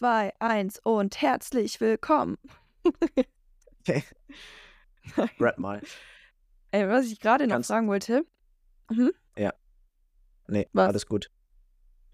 [0.00, 2.38] 2, 1 und herzlich willkommen.
[3.82, 4.02] Okay.
[5.38, 5.82] Rap mal.
[6.70, 8.24] Ey, was ich gerade noch Kannst- fragen wollte.
[8.90, 9.12] Mhm.
[10.48, 10.88] Nee, Was?
[10.88, 11.30] alles gut.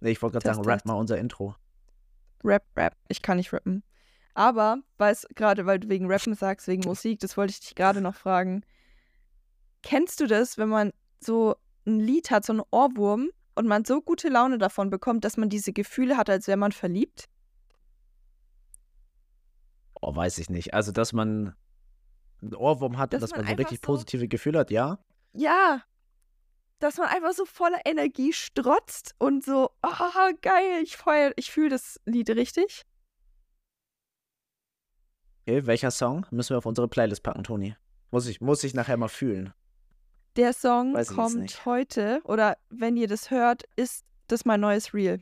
[0.01, 1.55] Nee, ich wollte gerade sagen, rap mal unser Intro.
[2.43, 2.97] Rap, Rap.
[3.07, 3.85] Ich kann nicht rappen.
[4.35, 4.81] Aber,
[5.37, 8.63] gerade, weil du wegen Rappen sagst, wegen Musik, das wollte ich dich gerade noch fragen.
[9.85, 11.55] Kennst du das, wenn man so
[11.87, 15.49] ein Lied hat, so einen Ohrwurm und man so gute Laune davon bekommt, dass man
[15.49, 17.29] diese Gefühle hat, als wäre man verliebt?
[20.09, 20.73] Oh, weiß ich nicht.
[20.73, 21.57] Also, dass man
[22.41, 25.01] einen Ohrwurm hat Dass und dass man man so richtig so- positive Gefühle hat, ja?
[25.33, 25.83] Ja.
[26.79, 31.71] Dass man einfach so voller Energie strotzt und so, ah, geil, ich feuer, ich fühle
[31.71, 32.83] das Lied richtig.
[35.43, 37.75] Okay, welcher Song müssen wir auf unsere Playlist packen, Toni?
[38.13, 39.53] Muss ich, muss ich nachher mal fühlen.
[40.37, 45.21] Der Song kommt heute oder wenn ihr das hört, ist das mein neues Reel.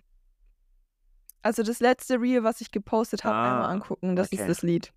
[1.45, 4.37] Also das letzte Reel, was ich gepostet habe, einmal Ah, angucken, das okay.
[4.41, 4.93] ist das Lied.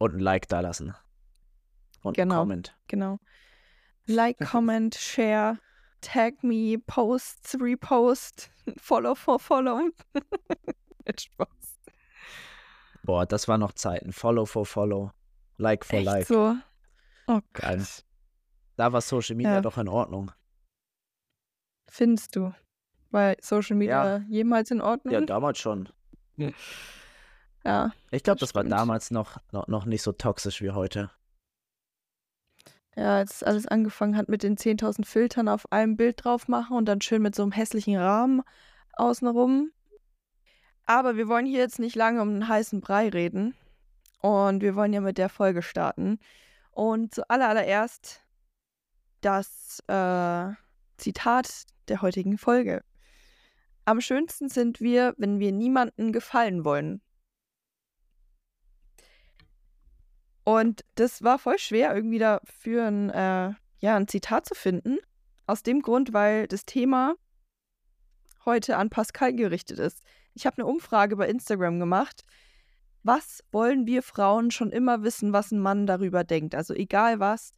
[0.00, 0.94] Und ein Like da lassen.
[2.02, 2.34] Und Genau.
[2.36, 2.76] ein Comment.
[2.86, 3.18] Genau.
[4.06, 5.58] Like, comment, share,
[6.00, 8.50] tag me, post, repost,
[8.80, 9.90] follow for follow.
[11.18, 11.48] Spaß.
[13.02, 14.12] Boah, das war noch Zeiten.
[14.12, 15.10] Follow for Follow.
[15.56, 16.26] Like for Echt Like.
[16.26, 16.54] so.
[17.26, 17.78] Oh Geil.
[17.78, 18.04] Gott.
[18.76, 19.60] Da war Social Media Ja.
[19.60, 20.30] doch in Ordnung.
[21.88, 22.54] Findest du?
[23.10, 25.14] War Social Media jemals in Ordnung?
[25.14, 25.88] Ja, damals schon.
[27.64, 27.92] ja.
[28.10, 31.10] Ich glaube, Das das war damals noch, noch, noch nicht so toxisch wie heute.
[32.96, 36.86] Ja, als alles angefangen hat mit den 10.000 Filtern auf einem Bild drauf machen und
[36.86, 38.42] dann schön mit so einem hässlichen Rahmen
[38.94, 39.70] außenrum.
[40.84, 43.54] Aber wir wollen hier jetzt nicht lange um einen heißen Brei reden.
[44.20, 46.18] Und wir wollen ja mit der Folge starten.
[46.72, 48.20] Und zuallererst
[49.20, 50.48] das äh,
[50.96, 52.82] Zitat der heutigen Folge.
[53.88, 57.00] Am schönsten sind wir, wenn wir niemandem gefallen wollen.
[60.44, 64.98] Und das war voll schwer, irgendwie dafür ein, äh, ja, ein Zitat zu finden.
[65.46, 67.14] Aus dem Grund, weil das Thema
[68.44, 70.02] heute an Pascal gerichtet ist.
[70.34, 72.26] Ich habe eine Umfrage bei Instagram gemacht.
[73.04, 76.54] Was wollen wir Frauen schon immer wissen, was ein Mann darüber denkt?
[76.54, 77.52] Also egal was,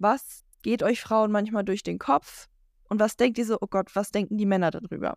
[0.00, 2.48] was geht euch Frauen manchmal durch den Kopf?
[2.88, 5.16] Und was denkt ihr so, oh Gott, was denken die Männer darüber?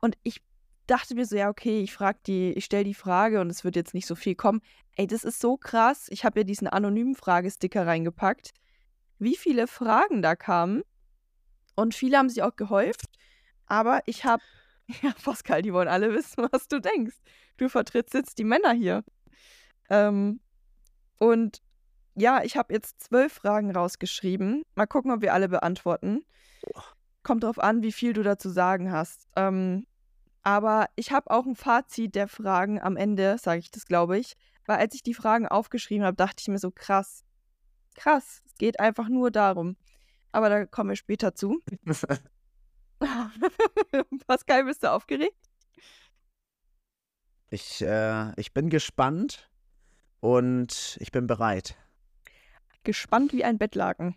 [0.00, 0.42] Und ich
[0.86, 3.76] dachte mir so, ja, okay, ich frage die, ich stelle die Frage und es wird
[3.76, 4.60] jetzt nicht so viel kommen.
[4.96, 6.06] Ey, das ist so krass.
[6.10, 8.52] Ich habe ja diesen anonymen Fragesticker reingepackt.
[9.18, 10.82] Wie viele Fragen da kamen.
[11.76, 13.06] Und viele haben sich auch gehäuft.
[13.66, 14.42] Aber ich habe,
[15.02, 17.16] ja, Pascal, die wollen alle wissen, was du denkst.
[17.58, 19.04] Du vertrittst jetzt die Männer hier.
[19.90, 20.40] Ähm,
[21.18, 21.62] und
[22.14, 24.64] ja, ich habe jetzt zwölf Fragen rausgeschrieben.
[24.74, 26.24] Mal gucken, ob wir alle beantworten.
[27.28, 29.28] Kommt drauf an, wie viel du dazu sagen hast.
[29.36, 29.86] Ähm,
[30.42, 34.34] aber ich habe auch ein Fazit der Fragen am Ende, sage ich das, glaube ich.
[34.64, 37.26] Weil als ich die Fragen aufgeschrieben habe, dachte ich mir so, krass,
[37.94, 39.76] krass, es geht einfach nur darum.
[40.32, 41.60] Aber da kommen wir später zu.
[44.26, 45.36] Pascal, bist du aufgeregt?
[47.50, 49.50] Ich, äh, ich bin gespannt
[50.20, 51.76] und ich bin bereit.
[52.84, 54.16] Gespannt wie ein Bettlaken.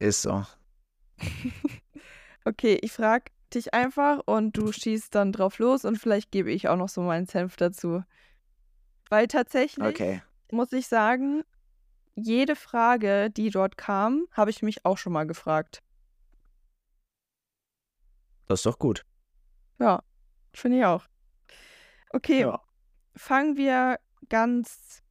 [0.00, 0.44] Ist so.
[2.46, 6.68] Okay, ich frage dich einfach und du schießt dann drauf los und vielleicht gebe ich
[6.68, 8.02] auch noch so meinen Senf dazu.
[9.10, 10.22] Weil tatsächlich Okay.
[10.50, 11.42] muss ich sagen,
[12.14, 15.82] jede Frage, die dort kam, habe ich mich auch schon mal gefragt.
[18.46, 19.04] Das ist doch gut.
[19.78, 20.02] Ja,
[20.54, 21.04] finde ich auch.
[22.12, 22.60] Okay, Ja.
[23.16, 25.02] fangen wir ganz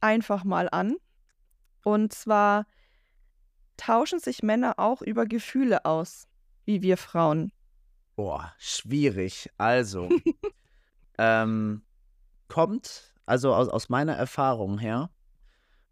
[0.00, 0.96] einfach mal an.
[1.84, 2.66] Und zwar
[3.78, 6.26] tauschen sich Männer auch über Gefühle aus,
[6.66, 7.50] wie wir Frauen.
[8.16, 9.48] Boah, schwierig.
[9.56, 10.10] Also,
[11.18, 11.82] ähm,
[12.48, 15.10] kommt, also aus, aus meiner Erfahrung her,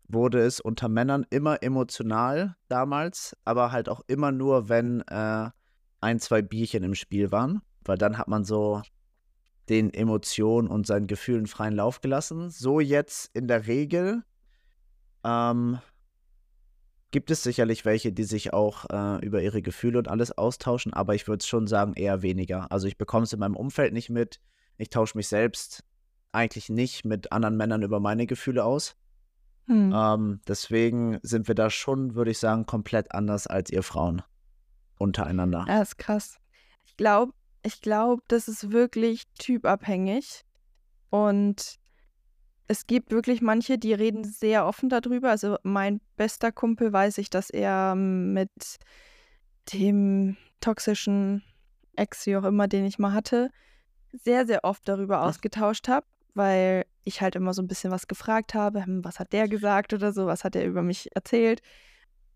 [0.08, 5.50] wurde es unter Männern immer emotional damals, aber halt auch immer nur, wenn äh,
[6.00, 8.82] ein, zwei Bierchen im Spiel waren, weil dann hat man so
[9.68, 12.50] den Emotionen und seinen Gefühlen freien Lauf gelassen.
[12.50, 14.22] So jetzt in der Regel
[15.24, 15.80] ähm,
[17.10, 21.14] gibt es sicherlich welche, die sich auch äh, über ihre Gefühle und alles austauschen, aber
[21.14, 22.70] ich würde schon sagen, eher weniger.
[22.70, 24.40] Also ich bekomme es in meinem Umfeld nicht mit.
[24.76, 25.84] Ich tausche mich selbst
[26.32, 28.96] eigentlich nicht mit anderen Männern über meine Gefühle aus.
[29.66, 29.92] Hm.
[29.94, 34.22] Ähm, deswegen sind wir da schon, würde ich sagen, komplett anders als ihr Frauen
[34.98, 35.64] untereinander.
[35.68, 36.38] Ja, ist krass.
[36.84, 37.32] Ich glaube,
[37.62, 40.42] ich glaube, das ist wirklich typabhängig.
[41.10, 41.76] Und
[42.68, 45.30] es gibt wirklich manche, die reden sehr offen darüber.
[45.30, 48.50] Also mein bester Kumpel weiß ich, dass er mit
[49.72, 51.42] dem toxischen
[51.94, 53.50] Ex, wie auch immer, den ich mal hatte,
[54.12, 55.28] sehr, sehr oft darüber Ach.
[55.28, 59.32] ausgetauscht habe, weil ich halt immer so ein bisschen was gefragt habe, hm, was hat
[59.32, 61.62] der gesagt oder so, was hat er über mich erzählt.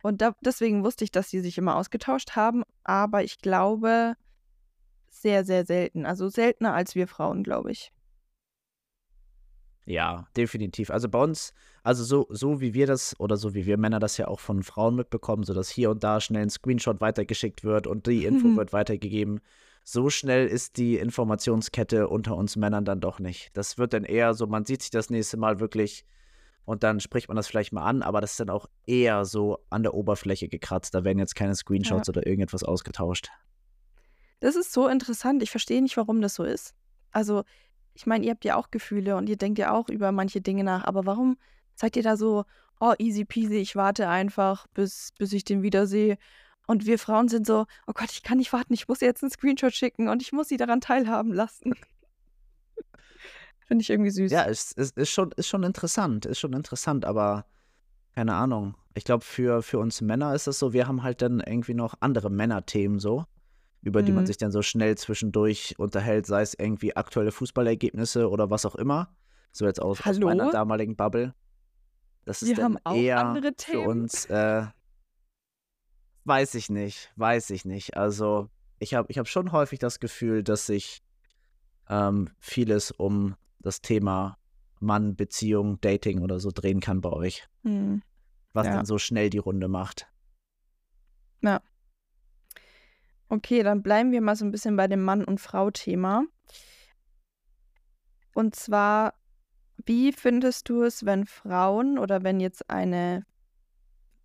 [0.02, 4.14] Und da, deswegen wusste ich, dass sie sich immer ausgetauscht haben, aber ich glaube
[5.10, 6.06] sehr, sehr selten.
[6.06, 7.92] Also seltener als wir Frauen, glaube ich.
[9.86, 10.90] Ja, definitiv.
[10.90, 14.16] Also bei uns, also so, so wie wir das oder so wie wir Männer das
[14.18, 17.86] ja auch von Frauen mitbekommen, so dass hier und da schnell ein Screenshot weitergeschickt wird
[17.86, 18.56] und die Info Mhm.
[18.58, 19.40] wird weitergegeben.
[19.82, 23.50] So schnell ist die Informationskette unter uns Männern dann doch nicht.
[23.54, 26.04] Das wird dann eher so, man sieht sich das nächste Mal wirklich
[26.66, 29.58] und dann spricht man das vielleicht mal an, aber das ist dann auch eher so
[29.70, 30.94] an der Oberfläche gekratzt.
[30.94, 31.56] Da werden jetzt keine Ja.
[31.56, 33.30] Screenshots oder irgendetwas ausgetauscht.
[34.40, 35.42] Das ist so interessant.
[35.42, 36.74] Ich verstehe nicht, warum das so ist.
[37.10, 37.42] Also,
[37.94, 40.64] ich meine, ihr habt ja auch Gefühle und ihr denkt ja auch über manche Dinge
[40.64, 41.36] nach, aber warum
[41.74, 42.44] seid ihr da so,
[42.80, 46.18] oh, easy peasy, ich warte einfach, bis, bis ich den wiedersehe?
[46.66, 49.30] Und wir Frauen sind so, oh Gott, ich kann nicht warten, ich muss jetzt einen
[49.30, 51.74] Screenshot schicken und ich muss sie daran teilhaben lassen.
[53.66, 54.30] Finde ich irgendwie süß.
[54.30, 57.46] Ja, es, es ist, schon, ist schon interessant, ist schon interessant, aber
[58.14, 58.76] keine Ahnung.
[58.94, 61.94] Ich glaube, für, für uns Männer ist es so, wir haben halt dann irgendwie noch
[62.00, 63.24] andere Männerthemen so,
[63.82, 64.26] über die man Mhm.
[64.26, 69.14] sich dann so schnell zwischendurch unterhält, sei es irgendwie aktuelle Fußballergebnisse oder was auch immer.
[69.52, 71.34] So jetzt aus, aus meiner damaligen Bubble.
[72.24, 74.66] Das ist Wir haben dann auch eher andere für uns, äh,
[76.24, 77.96] weiß ich nicht, weiß ich nicht.
[77.96, 78.48] Also
[78.78, 81.02] ich habe ich hab schon häufig das Gefühl, dass sich
[81.88, 84.38] ähm, vieles um das Thema
[84.78, 87.48] Mann, Beziehung, Dating oder so drehen kann bei euch.
[87.64, 88.02] Hm,
[88.52, 88.74] Was ja.
[88.76, 90.06] dann so schnell die Runde macht.
[91.42, 91.60] Ja.
[93.30, 96.24] Okay, dann bleiben wir mal so ein bisschen bei dem Mann- und Frau-Thema.
[98.34, 99.14] Und zwar,
[99.86, 103.24] wie findest du es, wenn Frauen oder wenn jetzt eine,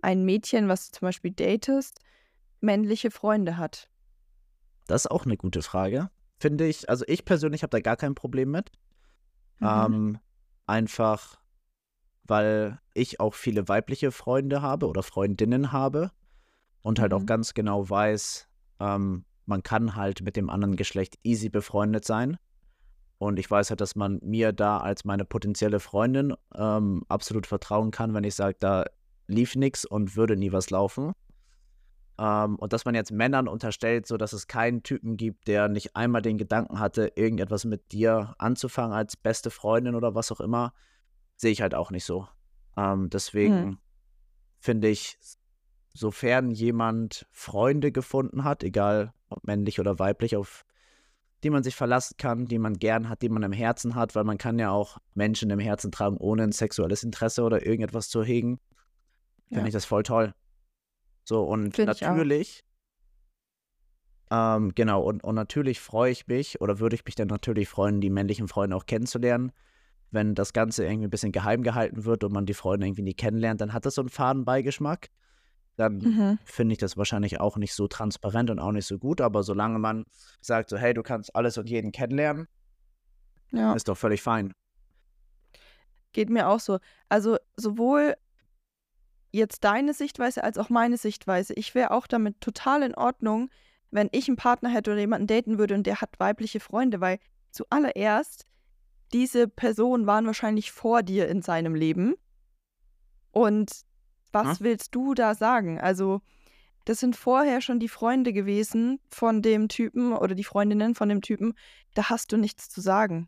[0.02, 2.00] ein Mädchen, was du zum Beispiel datest,
[2.62, 3.90] männliche Freunde hat?
[4.88, 6.10] Das ist auch eine gute Frage.
[6.40, 8.72] Finde ich, also ich persönlich habe da gar kein Problem mit.
[9.60, 9.68] Mhm.
[9.68, 10.20] Ähm,
[10.66, 11.40] einfach,
[12.24, 16.12] weil ich auch viele weibliche Freunde habe oder Freundinnen habe
[16.82, 17.28] und halt auch Mhm.
[17.28, 18.48] ganz genau weiß,
[18.80, 22.38] ähm, man kann halt mit dem anderen Geschlecht easy befreundet sein.
[23.18, 27.92] Und ich weiß halt, dass man mir da als meine potenzielle Freundin ähm, absolut vertrauen
[27.92, 28.86] kann, wenn ich sage, da
[29.28, 31.14] lief nichts und würde nie was laufen.
[32.18, 35.96] Ähm, und dass man jetzt Männern unterstellt, so dass es keinen Typen gibt, der nicht
[35.96, 40.74] einmal den Gedanken hatte, irgendetwas mit dir anzufangen als beste Freundin oder was auch immer,
[41.36, 42.28] sehe ich halt auch nicht so.
[42.78, 43.10] Ähm, Hm.
[43.10, 43.78] deswegen
[44.60, 45.18] finde ich,
[45.96, 50.66] sofern jemand Freunde gefunden hat, egal ob männlich oder weiblich, auf
[51.44, 54.26] die man sich verlassen kann, die man gern hat, die man im Herzen hat, weil
[54.26, 58.24] man kann ja auch Menschen im Herzen tragen, ohne ein sexuelles Interesse oder irgendetwas zu
[58.24, 58.60] hegen,
[59.48, 59.68] finde Ja.
[59.68, 60.34] ich das voll toll.
[61.24, 61.86] So, und auch.
[61.86, 62.64] natürlich,
[64.32, 68.02] ähm, genau, und, und natürlich freue ich mich oder würde ich mich dann natürlich freuen,
[68.02, 69.52] die männlichen Freunde auch kennenzulernen.
[70.12, 73.14] Wenn das Ganze irgendwie ein bisschen geheim gehalten wird und man die Freunde irgendwie nie
[73.14, 75.10] kennenlernt, dann hat das so einen faden Beigeschmack.
[75.78, 76.40] Dann Mhm.
[76.46, 79.20] finde ich das wahrscheinlich auch nicht so transparent und auch nicht so gut.
[79.22, 80.06] Aber solange man
[80.42, 82.48] sagt, so, hey, du kannst alles und jeden kennenlernen,
[83.52, 83.74] Ja.
[83.74, 84.54] ist doch völlig fein.
[86.14, 86.80] Geht mir auch so.
[87.10, 88.16] Also sowohl
[89.32, 91.54] jetzt deine Sichtweise als auch meine Sichtweise.
[91.56, 93.50] Ich wäre auch damit total in Ordnung,
[93.92, 97.20] wenn ich einen Partner hätte oder jemanden daten würde und der hat weibliche Freunde, weil
[97.52, 98.46] zuallererst
[99.12, 102.16] diese Personen waren wahrscheinlich vor dir in seinem Leben.
[103.32, 103.84] Und
[104.36, 104.66] was Hm?
[104.66, 105.80] willst du da sagen?
[105.80, 106.22] Also,
[106.84, 111.22] das sind vorher schon die Freunde gewesen von dem Typen oder die Freundinnen von dem
[111.22, 111.56] Typen.
[111.96, 113.28] Da hast du nichts zu sagen.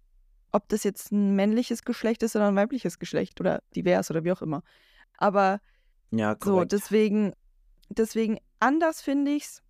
[0.52, 4.32] Ob das jetzt ein männliches Geschlecht ist oder ein weibliches Geschlecht oder divers oder wie
[4.32, 4.62] auch immer.
[5.18, 5.60] Aber
[6.12, 7.34] Ja, so, deswegen,
[7.90, 9.64] deswegen anders finde ich's,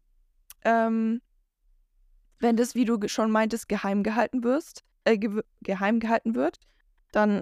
[0.65, 1.21] ähm,
[2.39, 6.59] wenn das, wie du ge- schon meintest, geheim gehalten wirst, äh, gew- geheim gehalten wird,
[7.11, 7.41] dann,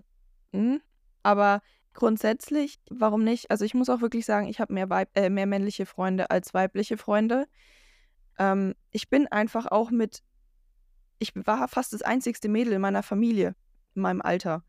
[0.52, 0.80] mh.
[1.24, 1.62] aber
[1.96, 3.50] grundsätzlich, warum nicht?
[3.50, 6.54] Also ich muss auch wirklich sagen, ich habe mehr, Weib äh, mehr männliche Freunde als
[6.54, 7.48] weibliche Freunde.
[8.38, 10.22] Ähm, ich bin einfach auch mit,
[11.18, 13.56] ich war fast das einzigste Mädel in meiner Familie,
[13.96, 14.64] in meinem Alter.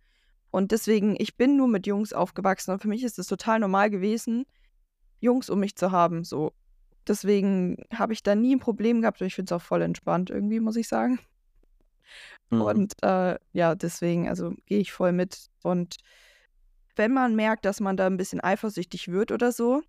[0.50, 3.90] Und deswegen, ich bin nur mit Jungs aufgewachsen und für mich ist es total normal
[3.90, 4.47] gewesen,
[5.21, 6.25] Jungs um mich zu haben.
[6.25, 6.54] So.
[7.06, 10.30] Deswegen habe ich da nie ein Problem gehabt und ich finde es auch voll entspannt
[10.30, 11.18] irgendwie, muss ich sagen.
[12.50, 12.61] Mhm.
[12.62, 15.50] Und äh, ja, deswegen, also gehe ich voll mit.
[15.62, 15.97] Und
[16.97, 19.83] wenn man merkt, dass man da ein bisschen eifersüchtig wird oder so,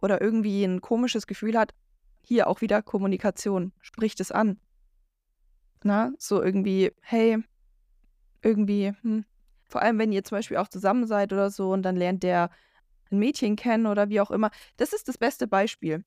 [0.00, 1.74] oder irgendwie ein komisches Gefühl hat,
[2.22, 4.58] hier auch wieder Kommunikation, spricht es an.
[5.82, 7.38] Na, so irgendwie, hey,
[8.42, 9.24] irgendwie, hm.
[9.70, 12.50] Vor allem, wenn ihr zum Beispiel auch zusammen seid oder so und dann lernt der
[13.10, 14.50] ein Mädchen kennen oder wie auch immer.
[14.78, 16.04] Das ist das beste Beispiel.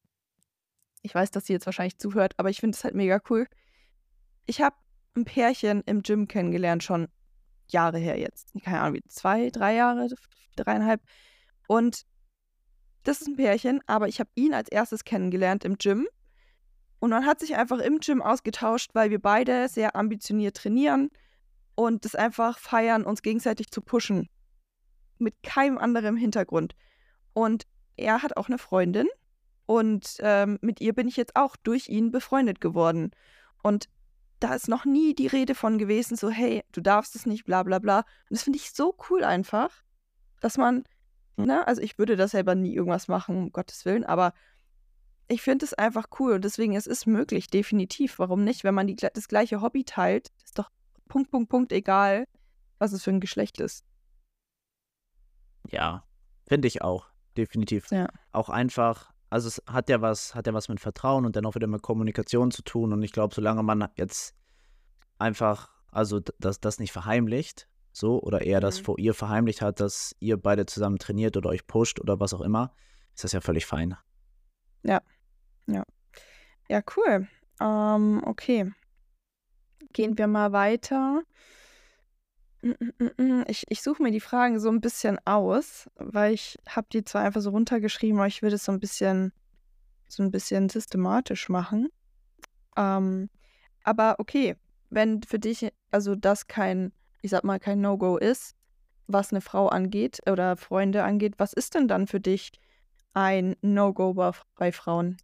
[1.03, 3.47] Ich weiß, dass sie jetzt wahrscheinlich zuhört, aber ich finde es halt mega cool.
[4.45, 4.75] Ich habe
[5.15, 7.07] ein Pärchen im Gym kennengelernt, schon
[7.73, 8.53] Jahre her jetzt.
[8.63, 10.07] Keine Ahnung, wie zwei, drei Jahre,
[10.55, 11.01] dreieinhalb.
[11.67, 12.05] Und
[13.03, 16.07] das ist ein Pärchen, aber ich habe ihn als erstes kennengelernt im Gym.
[16.99, 21.09] Und man hat sich einfach im Gym ausgetauscht, weil wir beide sehr ambitioniert trainieren
[21.73, 24.29] und das einfach feiern, uns gegenseitig zu pushen.
[25.17, 26.75] Mit keinem anderen Hintergrund.
[27.33, 29.07] Und er hat auch eine Freundin
[29.65, 33.11] und ähm, mit ihr bin ich jetzt auch durch ihn befreundet geworden.
[33.63, 33.87] Und
[34.41, 37.63] da ist noch nie die Rede von gewesen, so, hey, du darfst es nicht, bla
[37.63, 37.99] bla bla.
[37.99, 39.71] Und das finde ich so cool einfach,
[40.41, 40.83] dass man,
[41.37, 44.33] ne, also ich würde das selber nie irgendwas machen, um Gottes Willen, aber
[45.27, 48.19] ich finde es einfach cool und deswegen es ist möglich, definitiv.
[48.19, 48.63] Warum nicht?
[48.63, 50.69] Wenn man die, das gleiche Hobby teilt, ist doch
[51.07, 52.27] Punkt, Punkt, Punkt, egal,
[52.79, 53.85] was es für ein Geschlecht ist.
[55.69, 56.03] Ja,
[56.47, 57.05] finde ich auch,
[57.37, 57.89] definitiv.
[57.91, 58.09] Ja.
[58.31, 61.55] Auch einfach, also es hat ja was, hat ja was mit Vertrauen und dann auch
[61.55, 62.91] wieder mit Kommunikation zu tun.
[62.93, 64.35] Und ich glaube, solange man jetzt
[65.17, 68.85] einfach, also das, das nicht verheimlicht, so, oder eher das Mhm.
[68.85, 72.41] vor ihr verheimlicht hat, dass ihr beide zusammen trainiert oder euch pusht oder was auch
[72.41, 72.73] immer,
[73.15, 73.95] ist das ja völlig fein.
[76.67, 77.27] Ja, cool.
[77.59, 78.71] Ähm, okay.
[79.93, 81.21] Gehen wir mal weiter.
[82.61, 83.43] Mm, mm, mm.
[83.47, 87.23] Ich, ich suche mir die Fragen so ein bisschen aus, weil ich habe die zwar
[87.23, 89.33] einfach so runtergeschrieben, aber ich will das so ein bisschen,
[90.07, 91.89] so ein bisschen systematisch machen.
[92.77, 93.29] Ähm,
[93.83, 94.55] aber okay,
[94.89, 98.55] wenn für dich also das kein, ich sag mal, kein No-Go ist,
[99.07, 102.51] was eine Frau angeht oder Freunde angeht, was ist denn dann für dich
[103.13, 104.13] ein No-Go
[104.55, 105.17] bei Frauen?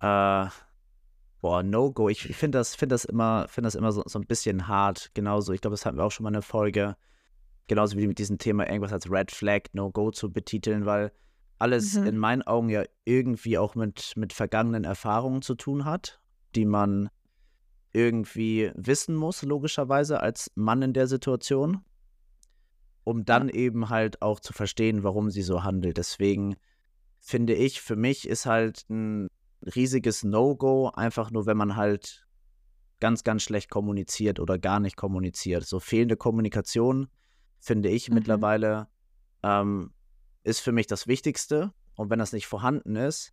[0.00, 0.48] Äh,
[1.40, 2.08] boah, No-Go.
[2.08, 5.10] Ich finde das, find das immer, find das immer so, so ein bisschen hart.
[5.14, 6.96] Genauso, ich glaube, das hatten wir auch schon mal in der Folge.
[7.66, 11.12] Genauso wie mit diesem Thema irgendwas als Red Flag, No-Go zu betiteln, weil
[11.58, 12.06] alles Mhm.
[12.06, 16.20] in meinen Augen ja irgendwie auch mit, mit vergangenen Erfahrungen zu tun hat,
[16.54, 17.10] die man
[17.92, 21.84] irgendwie wissen muss, logischerweise, als Mann in der Situation,
[23.04, 25.96] um dann eben halt auch zu verstehen, warum sie so handelt.
[25.96, 26.56] Deswegen
[27.18, 29.28] finde ich, für mich ist halt ein
[29.62, 32.26] riesiges No-Go, einfach nur, wenn man halt
[33.00, 35.64] ganz, ganz schlecht kommuniziert oder gar nicht kommuniziert.
[35.66, 37.08] So fehlende Kommunikation,
[37.60, 38.14] finde ich Mhm.
[38.14, 38.88] mittlerweile,
[39.42, 39.92] ähm,
[40.44, 41.72] ist für mich das Wichtigste.
[41.94, 43.32] Und wenn das nicht vorhanden ist,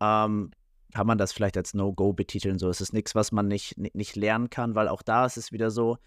[0.00, 0.50] ähm,
[0.92, 2.58] kann man das vielleicht als No-Go betiteln.
[2.58, 5.36] So, es ist nichts, was man nicht, ni- nicht lernen kann, weil auch da ist
[5.36, 5.98] es wieder so,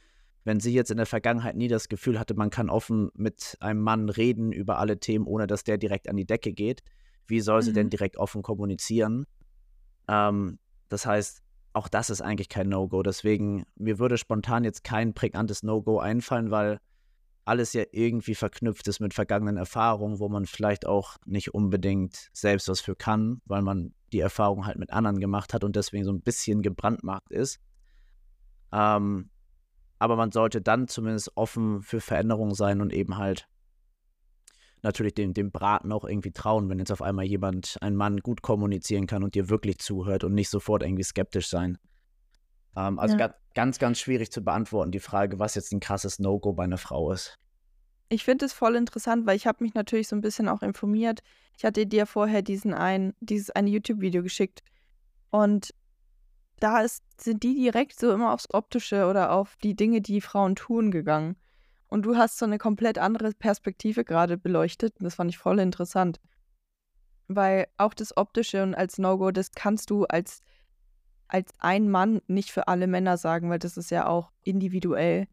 [0.46, 3.81] wenn sie jetzt in der Vergangenheit nie das Gefühl hatte, man kann offen mit einem
[3.81, 6.81] Mann reden über alle Themen, ohne dass der direkt an die Decke geht,
[7.29, 7.91] wie soll sie denn Mhm.
[7.91, 9.25] direkt offen kommunizieren?
[10.07, 10.59] Ähm,
[10.89, 11.41] das heißt,
[11.74, 13.03] auch das ist eigentlich kein No-Go.
[13.03, 16.79] Deswegen, mir würde spontan jetzt kein prägnantes No-Go einfallen, weil
[17.45, 22.67] alles ja irgendwie verknüpft ist mit vergangenen Erfahrungen, wo man vielleicht auch nicht unbedingt selbst
[22.67, 26.12] was für kann, weil man die Erfahrung halt mit anderen gemacht hat und deswegen so
[26.12, 27.59] ein bisschen gebrandmarkt ist.
[28.71, 29.29] Ähm,
[29.98, 33.48] aber man sollte dann zumindest offen für Veränderungen sein und eben halt
[34.83, 38.41] natürlich dem, dem Braten auch irgendwie trauen, wenn jetzt auf einmal jemand, ein Mann gut
[38.41, 41.77] kommunizieren kann und dir wirklich zuhört und nicht sofort irgendwie skeptisch sein.
[42.75, 43.27] Ähm, also Ja.
[43.27, 46.77] ga- ganz, ganz schwierig zu beantworten, die Frage, was jetzt ein krasses No-Go bei einer
[46.77, 47.36] Frau ist.
[48.09, 51.19] Ich finde es voll interessant, weil ich habe mich natürlich so ein bisschen auch informiert.
[51.57, 54.62] Ich hatte dir vorher diesen ein, dieses eine YouTube-Video geschickt.
[55.29, 55.74] Und
[56.59, 60.55] da ist, sind die direkt so immer aufs Optische oder auf die Dinge, die Frauen
[60.55, 61.36] tun, gegangen.
[61.89, 64.96] Und du hast so eine komplett andere Perspektive gerade beleuchtet.
[65.00, 66.19] Und das fand ich voll interessant.
[67.27, 70.41] Weil auch das Optische und als No-Go, das kannst du als,
[71.27, 75.27] als ein Mann nicht für alle Männer sagen, weil das ist ja auch individuell.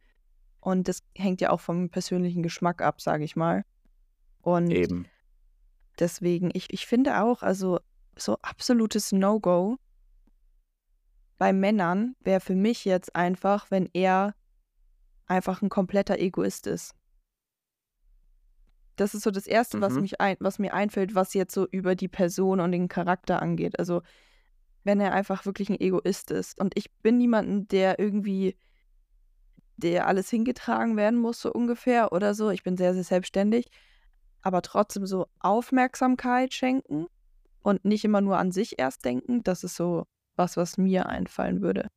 [0.60, 3.64] Und das hängt ja auch vom persönlichen Geschmack ab, sage ich mal.
[4.40, 5.06] Und Eben.
[5.98, 7.80] deswegen, ich, ich finde auch, also
[8.16, 9.76] so absolutes No-Go
[11.38, 14.34] bei Männern wäre für mich jetzt einfach, wenn er
[15.26, 16.94] einfach ein kompletter Egoist ist.
[18.96, 20.00] Das ist so das Erste, was, Mhm.
[20.02, 23.78] mich ein, was mir einfällt, was jetzt so über die Person und den Charakter angeht.
[23.78, 24.02] Also
[24.84, 26.58] wenn er einfach wirklich ein Egoist ist.
[26.60, 28.56] Und ich bin niemanden, der irgendwie,
[29.76, 32.50] der alles hingetragen werden muss, so ungefähr oder so.
[32.50, 33.66] Ich bin sehr, sehr selbstständig.
[34.42, 37.08] Aber trotzdem so Aufmerksamkeit schenken
[37.62, 40.06] und nicht immer nur an sich erst denken, das ist so
[40.36, 41.88] was, was mir einfallen würde.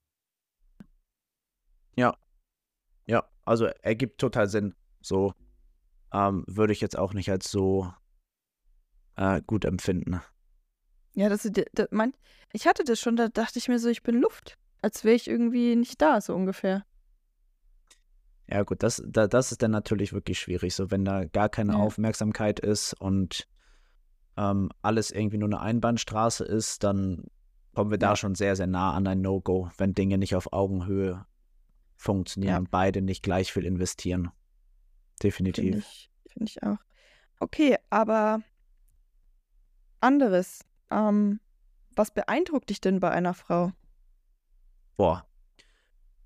[1.95, 2.17] Ja.
[3.09, 4.75] Ja, also ergibt total Sinn.
[5.01, 5.33] So
[6.13, 7.91] ähm, würde ich jetzt auch nicht als so
[9.15, 10.21] äh, gut empfinden.
[11.15, 12.13] Ja, das, das, mein,
[12.53, 14.59] ich hatte das schon, da dachte ich mir so, ich bin Luft.
[14.83, 16.85] Als wäre ich irgendwie nicht da, so ungefähr.
[18.47, 21.73] Ja, gut, das, da, das ist dann natürlich wirklich schwierig, so wenn da gar keine
[21.73, 21.79] Ja.
[21.79, 23.47] Aufmerksamkeit ist und
[24.37, 27.25] ähm, alles irgendwie nur eine Einbahnstraße ist, dann
[27.73, 31.25] kommen wir da schon sehr, sehr nah an ein No-Go, wenn Dinge nicht auf Augenhöhe
[31.99, 32.69] funktionieren, ja.
[32.71, 34.31] beide nicht gleich viel investieren.
[35.21, 35.63] Definitiv.
[35.63, 36.77] Finde ich, find ich auch.
[37.41, 38.41] Okay, aber
[39.99, 40.65] anderes.
[40.89, 41.41] Ähm,
[41.95, 43.73] was beeindruckt dich denn bei einer Frau?
[44.95, 45.27] Boah.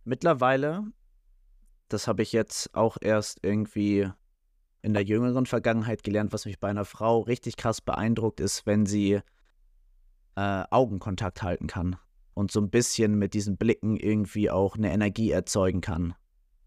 [0.04, 0.84] Mittlerweile,
[1.90, 4.12] das habe ich jetzt auch erst irgendwie
[4.84, 8.86] in der jüngeren Vergangenheit gelernt, was mich bei einer Frau richtig krass beeindruckt, ist, wenn
[8.86, 9.22] sie
[10.36, 11.98] äh, Augenkontakt halten kann
[12.34, 16.16] und so ein bisschen mit diesen Blicken irgendwie auch eine Energie erzeugen kann.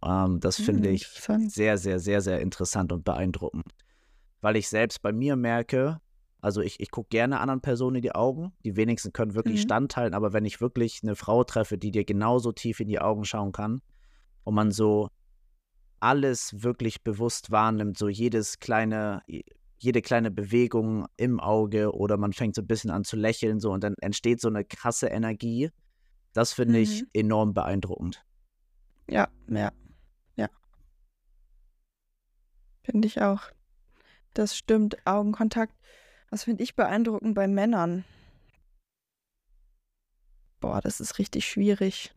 [0.05, 1.07] Ähm, das finde hm, ich
[1.49, 3.67] sehr, sehr, sehr, sehr interessant und beeindruckend.
[4.41, 6.01] Weil ich selbst bei mir merke,
[6.41, 8.53] also ich, ich gucke gerne anderen Personen in die Augen.
[8.65, 9.65] Die wenigsten können wirklich mhm.
[9.65, 13.25] standhalten, aber wenn ich wirklich eine Frau treffe, die dir genauso tief in die Augen
[13.25, 13.81] schauen kann
[14.45, 15.09] und man so
[15.99, 19.23] alles wirklich bewusst wahrnimmt, so jedes kleine,
[19.79, 23.71] jede kleine Bewegung im Auge oder man fängt so ein bisschen an zu lächeln so
[23.71, 25.71] und dann entsteht so eine krasse Energie.
[26.33, 26.83] Das finde mhm.
[26.83, 28.25] ich enorm beeindruckend.
[29.09, 29.73] Ja, ja,
[30.37, 30.49] ja.
[32.83, 33.43] Finde ich auch.
[34.35, 34.97] Das stimmt.
[35.07, 35.75] Augenkontakt.
[36.31, 38.05] Was finde ich beeindruckend bei Männern?
[40.61, 42.13] Boah, das ist richtig schwierig.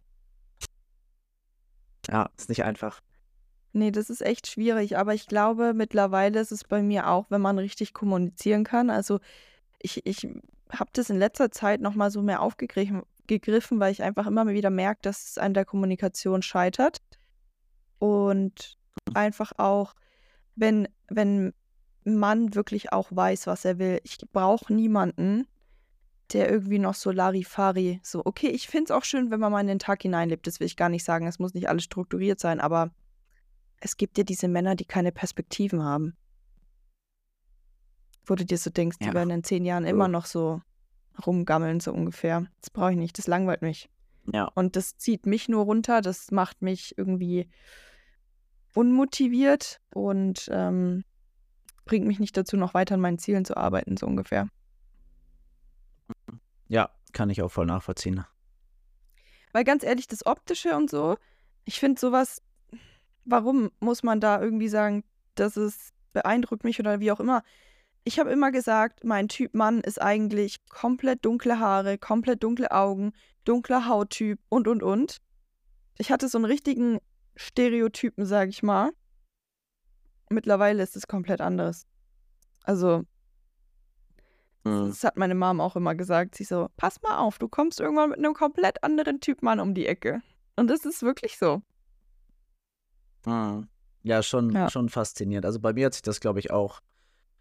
[2.10, 3.02] Ja, ist nicht einfach.
[3.72, 7.42] Nee, das ist echt schwierig, aber ich glaube, mittlerweile ist es bei mir auch, wenn
[7.42, 8.90] man richtig kommunizieren kann.
[8.90, 9.20] Also
[9.80, 10.28] ich, ich
[10.72, 14.72] habe das in letzter Zeit nochmal so mehr aufgegriffen, gegriffen, weil ich einfach immer wieder
[14.72, 17.02] merke, dass es an der Kommunikation scheitert.
[18.00, 18.78] Und
[19.14, 19.94] einfach auch,
[20.56, 21.54] wenn, wenn
[22.04, 24.00] Mann wirklich auch weiß, was er will.
[24.04, 25.48] Ich brauche niemanden,
[26.34, 29.62] der irgendwie noch so Larifari, so, okay, ich finde es auch schön, wenn man mal
[29.62, 30.46] in den Tag hineinlebt.
[30.48, 31.28] Das will ich gar nicht sagen.
[31.28, 32.92] Es muss nicht alles strukturiert sein, aber
[33.80, 36.16] es gibt ja diese Männer, die keine Perspektiven haben.
[38.26, 39.08] Wo du dir so denkst, ja.
[39.08, 40.62] die werden in zehn Jahren immer noch so
[41.26, 42.46] rumgammeln, so ungefähr.
[42.62, 43.90] Das brauche ich nicht, das langweilt mich.
[44.32, 44.46] Ja.
[44.56, 47.50] Und das zieht mich nur runter, das macht mich irgendwie
[48.76, 51.04] unmotiviert und ähm,
[51.86, 54.48] bringt mich nicht dazu, noch weiter an meinen Zielen zu arbeiten, so ungefähr.
[56.68, 58.24] Ja, kann ich auch voll nachvollziehen.
[59.52, 61.18] Weil ganz ehrlich, das Optische und so,
[61.66, 62.44] ich finde sowas,
[63.30, 65.04] warum muss man da irgendwie sagen,
[65.36, 67.44] dass es beeindruckt mich oder wie auch immer?
[68.04, 73.14] Ich habe immer gesagt, mein Typ Mann ist eigentlich komplett dunkle Haare, komplett dunkle Augen,
[73.46, 75.18] dunkler Hauttyp und und und.
[75.98, 77.00] Ich hatte so einen richtigen
[77.36, 78.92] Stereotypen, sag ich mal.
[80.30, 81.86] Mittlerweile ist es komplett anderes.
[82.64, 83.04] Also,
[84.64, 84.88] mhm.
[84.88, 86.36] das hat meine Mom auch immer gesagt.
[86.36, 89.74] Sie so, pass mal auf, du kommst irgendwann mit einem komplett anderen Typ Mann um
[89.74, 90.22] die Ecke.
[90.56, 91.62] Und das ist wirklich so.
[93.26, 93.68] Mhm.
[94.04, 94.70] Ja, schon, ja.
[94.70, 95.46] schon faszinierend.
[95.46, 96.82] Also bei mir hat sich das, glaube ich, auch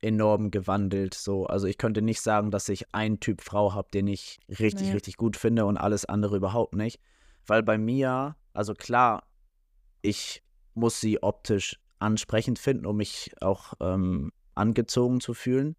[0.00, 1.14] enorm gewandelt.
[1.14, 4.88] So, also ich könnte nicht sagen, dass ich einen Typ Frau habe, den ich richtig,
[4.88, 4.92] nee.
[4.92, 7.00] richtig gut finde und alles andere überhaupt nicht.
[7.46, 9.24] Weil bei mir, also klar,
[10.02, 10.42] ich
[10.74, 15.76] muss sie optisch ansprechend finden, um mich auch ähm, angezogen zu fühlen.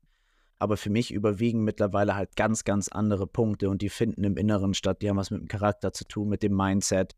[0.61, 4.73] Aber für mich überwiegen mittlerweile halt ganz, ganz andere Punkte und die finden im Inneren
[4.73, 5.01] statt.
[5.01, 7.15] Die haben was mit dem Charakter zu tun, mit dem Mindset.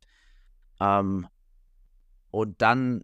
[0.79, 1.27] Ähm,
[2.31, 3.03] und dann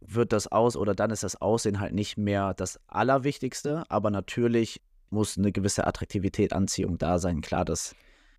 [0.00, 4.82] wird das Aus oder dann ist das Aussehen halt nicht mehr das Allerwichtigste, aber natürlich
[5.10, 7.40] muss eine gewisse Attraktivität, Anziehung da sein.
[7.40, 7.94] Klar, das,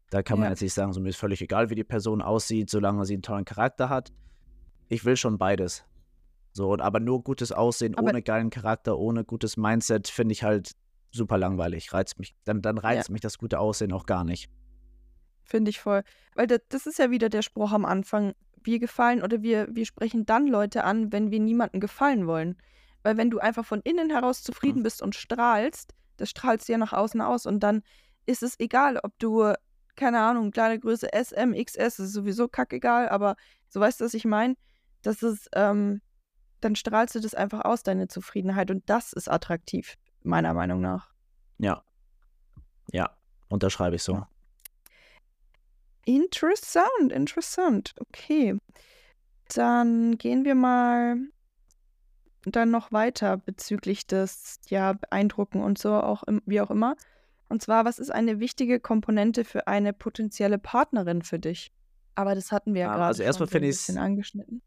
[0.10, 2.70] da kann man jetzt nicht sagen, so mir ist völlig egal, wie die Person aussieht,
[2.70, 4.12] solange sie einen tollen Charakter hat.
[4.90, 5.86] Ich will schon beides.
[6.54, 10.72] So, aber nur gutes Aussehen aber ohne geilen Charakter, ohne gutes Mindset finde ich halt
[11.12, 11.94] super langweilig.
[11.94, 13.14] Reizt mich, dann, dann reizt ja.
[13.14, 14.50] mich das gute Aussehen auch gar nicht.
[15.44, 16.04] Finde ich voll.
[16.36, 18.34] Weil das, das ist ja wieder der Spruch am Anfang.
[18.68, 22.58] Wir gefallen oder wir, wir sprechen dann Leute an, wenn wir niemandem gefallen wollen.
[23.02, 24.84] Weil wenn du einfach von innen heraus zufrieden hm.
[24.84, 27.82] bist und strahlst, das strahlst du ja nach außen aus und dann
[28.26, 29.54] ist es egal, ob du,
[29.96, 33.38] keine Ahnung, kleine Größe S, M, XS, ist sowieso kackegal, aber
[33.70, 34.56] so weißt du, was ich meine?
[35.02, 36.02] Das ist, ähm,
[36.60, 38.70] dann strahlst du das einfach aus, deine Zufriedenheit.
[38.72, 41.14] Und das ist attraktiv, meiner Meinung nach.
[41.58, 41.84] Ja.
[42.92, 43.16] Ja,
[43.48, 44.26] unterschreibe ich so.
[46.08, 47.94] Interessant, interessant.
[48.00, 48.58] Okay.
[49.54, 51.18] Dann gehen wir mal
[52.46, 56.96] dann noch weiter bezüglich des ja beeindrucken und so auch wie auch immer.
[57.50, 61.74] Und zwar, was ist eine wichtige Komponente für eine potenzielle Partnerin für dich?
[62.16, 64.62] Aber das hatten wir ja, ja gerade also erstmal schon ein bisschen angeschnitten.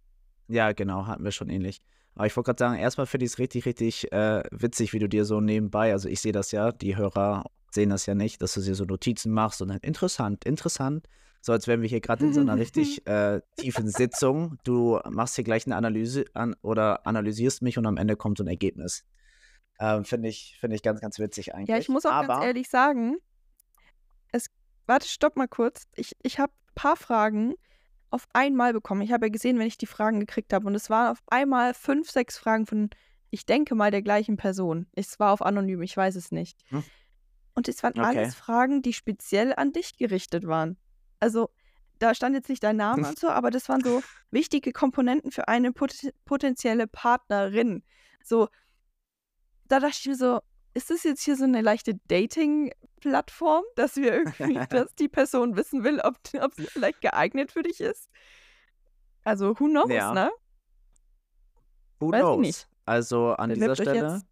[0.49, 1.81] Ja, genau, hatten wir schon ähnlich.
[2.17, 5.09] Aber ich wollte gerade sagen, erstmal finde ich es richtig, richtig äh, witzig, wie du
[5.09, 8.53] dir so nebenbei, also ich sehe das ja, die Hörer sehen das ja nicht, dass
[8.53, 11.09] du dir so Notizen machst und dann interessant, interessant.
[11.41, 14.59] So als wären wir hier gerade in so einer richtig äh, tiefen Sitzung.
[14.65, 18.45] Du machst hier gleich eine Analyse an oder analysierst mich und am Ende kommt so
[18.45, 19.05] ein Ergebnis.
[19.79, 21.69] Ähm, Finde ich, find ich ganz, ganz witzig eigentlich.
[21.69, 23.17] Ja, ich muss auch Aber, ganz ehrlich sagen,
[24.33, 24.47] es,
[24.87, 25.85] warte, stopp mal kurz.
[25.97, 27.55] Ich, ich habe ein paar Fragen
[28.11, 29.01] auf einmal bekommen.
[29.01, 30.67] Ich habe ja gesehen, wenn ich die Fragen gekriegt habe.
[30.67, 32.91] Und es waren auf einmal fünf, sechs Fragen von,
[33.31, 34.87] ich denke mal, der gleichen Person.
[34.93, 36.59] Es war auf anonym, ich weiß es nicht.
[36.69, 36.85] Hm.
[37.55, 38.19] Und es waren Okay.
[38.19, 40.77] alles Fragen, die speziell an dich gerichtet waren.
[41.21, 41.51] Also,
[41.99, 45.49] da stand jetzt nicht dein Name und so, aber das waren so wichtige Komponenten für
[45.49, 47.85] eine pot potenzielle Partnerin.
[48.25, 48.49] So,
[49.69, 50.41] da dachte ich mir so,
[50.73, 55.85] ist das jetzt hier so eine leichte Dating-Plattform, dass wir irgendwie, dass die Person wissen
[55.85, 58.09] will, ob, sie vielleicht geeignet für dich ist?
[59.25, 60.15] Also, who knows, Ja.
[60.15, 60.31] ne?
[61.99, 62.41] who Weiß knows?
[62.41, 62.69] nicht.
[62.87, 64.23] Also an dieser Bewerbt euch Stelle,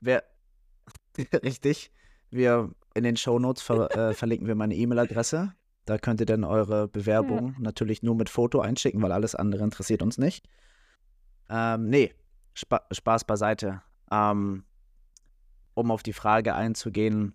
[0.00, 0.24] wer,
[1.42, 1.90] richtig,
[2.30, 5.54] wir in den Shownotes ver, äh, verlinken wir meine E-Mail-Adresse.
[5.84, 10.02] Da könnt ihr dann eure Bewerbung natürlich nur mit Foto einschicken, weil alles andere interessiert
[10.02, 10.46] uns nicht.
[11.50, 12.14] Ähm, nee,
[12.54, 13.82] Spa Spaß beiseite.
[14.10, 14.64] Ähm,
[15.74, 17.34] um auf die Frage einzugehen,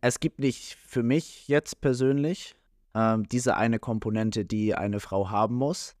[0.00, 2.54] es gibt nicht für mich jetzt persönlich
[2.94, 5.96] ähm, diese eine Komponente, die eine Frau haben muss.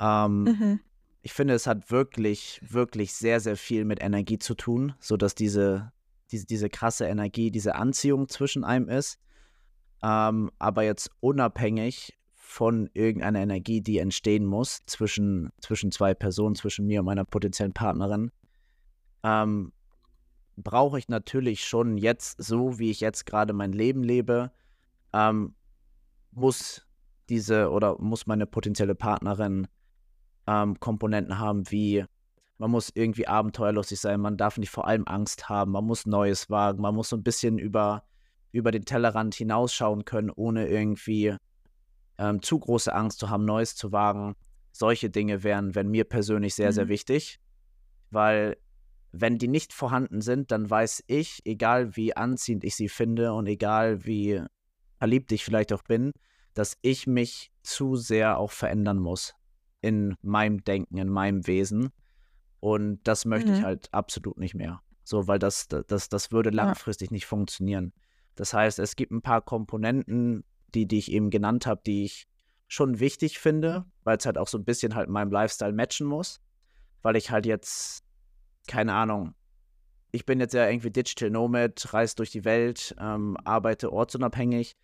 [0.00, 0.80] Ähm, Mhm.
[1.22, 5.92] ich finde, es hat wirklich, wirklich sehr, sehr viel mit Energie zu tun, sodass diese,
[6.30, 9.18] diese, diese krasse Energie, diese Anziehung zwischen einem ist.
[10.04, 16.86] Ähm, aber jetzt unabhängig von irgendeiner Energie, die entstehen muss zwischen, zwischen zwei Personen, zwischen
[16.86, 18.30] mir und meiner potenziellen Partnerin,
[19.22, 19.72] ähm,
[20.56, 24.52] brauche ich natürlich schon jetzt, so wie ich jetzt gerade mein Leben lebe,
[25.14, 25.54] ähm,
[26.32, 26.86] muss
[27.30, 29.66] diese oder muss meine potenzielle Partnerin
[30.46, 32.04] ähm, Komponenten haben wie
[32.58, 36.50] man muss irgendwie abenteuerlustig sein, man darf nicht vor allem Angst haben, man muss Neues
[36.50, 38.04] wagen, man muss so ein bisschen über,
[38.54, 41.36] über den Tellerrand hinausschauen können, ohne irgendwie
[42.18, 44.34] ähm, zu große Angst zu haben, Neues zu wagen.
[44.70, 46.90] Solche Dinge wären, wären mir persönlich sehr, sehr Mhm.
[46.90, 47.38] wichtig,
[48.10, 48.56] weil
[49.10, 53.46] wenn die nicht vorhanden sind, dann weiß ich, egal wie anziehend ich sie finde und
[53.46, 54.42] egal wie
[54.98, 56.12] verliebt ich vielleicht auch bin,
[56.54, 59.34] dass ich mich zu sehr auch verändern muss
[59.80, 61.90] in meinem Denken, in meinem Wesen.
[62.60, 63.64] Und das möchte ich Mhm.
[63.64, 64.80] halt absolut nicht mehr.
[65.02, 66.56] So, weil das, das, das würde Ja.
[66.56, 67.92] langfristig nicht funktionieren.
[68.34, 70.44] Das heißt, es gibt ein paar Komponenten,
[70.74, 72.26] die, die ich eben genannt habe, die ich
[72.66, 76.40] schon wichtig finde, weil es halt auch so ein bisschen halt meinem Lifestyle matchen muss.
[77.02, 78.02] Weil ich halt jetzt,
[78.66, 79.34] keine Ahnung,
[80.10, 84.76] ich bin jetzt ja irgendwie Digital Nomad, reise durch die Welt, ähm, arbeite ortsunabhängig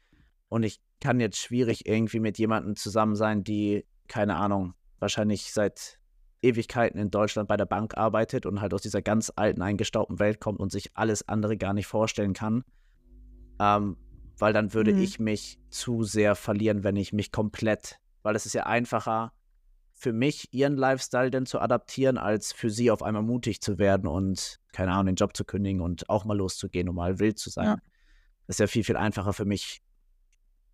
[0.49, 5.99] und ich kann jetzt schwierig irgendwie mit jemandem zusammen sein, die, keine Ahnung, wahrscheinlich seit
[6.43, 10.41] Ewigkeiten in Deutschland bei der Bank arbeitet und halt aus dieser ganz alten, eingestaubten Welt
[10.41, 12.65] kommt und sich alles andere gar nicht vorstellen kann.
[13.61, 13.99] Ähm,
[14.39, 15.03] weil dann würde Mhm.
[15.03, 19.33] ich mich zu sehr verlieren, wenn ich mich komplett, weil es ist ja einfacher
[19.95, 24.09] für mich, ihren Lifestyle denn zu adaptieren, als für sie auf einmal mutig zu werden
[24.09, 27.51] und, keine Ahnung, den Job zu kündigen und auch mal loszugehen und mal wild zu
[27.51, 27.67] sein.
[27.67, 27.79] Ja.
[28.49, 29.83] Ist ja viel, viel einfacher für mich,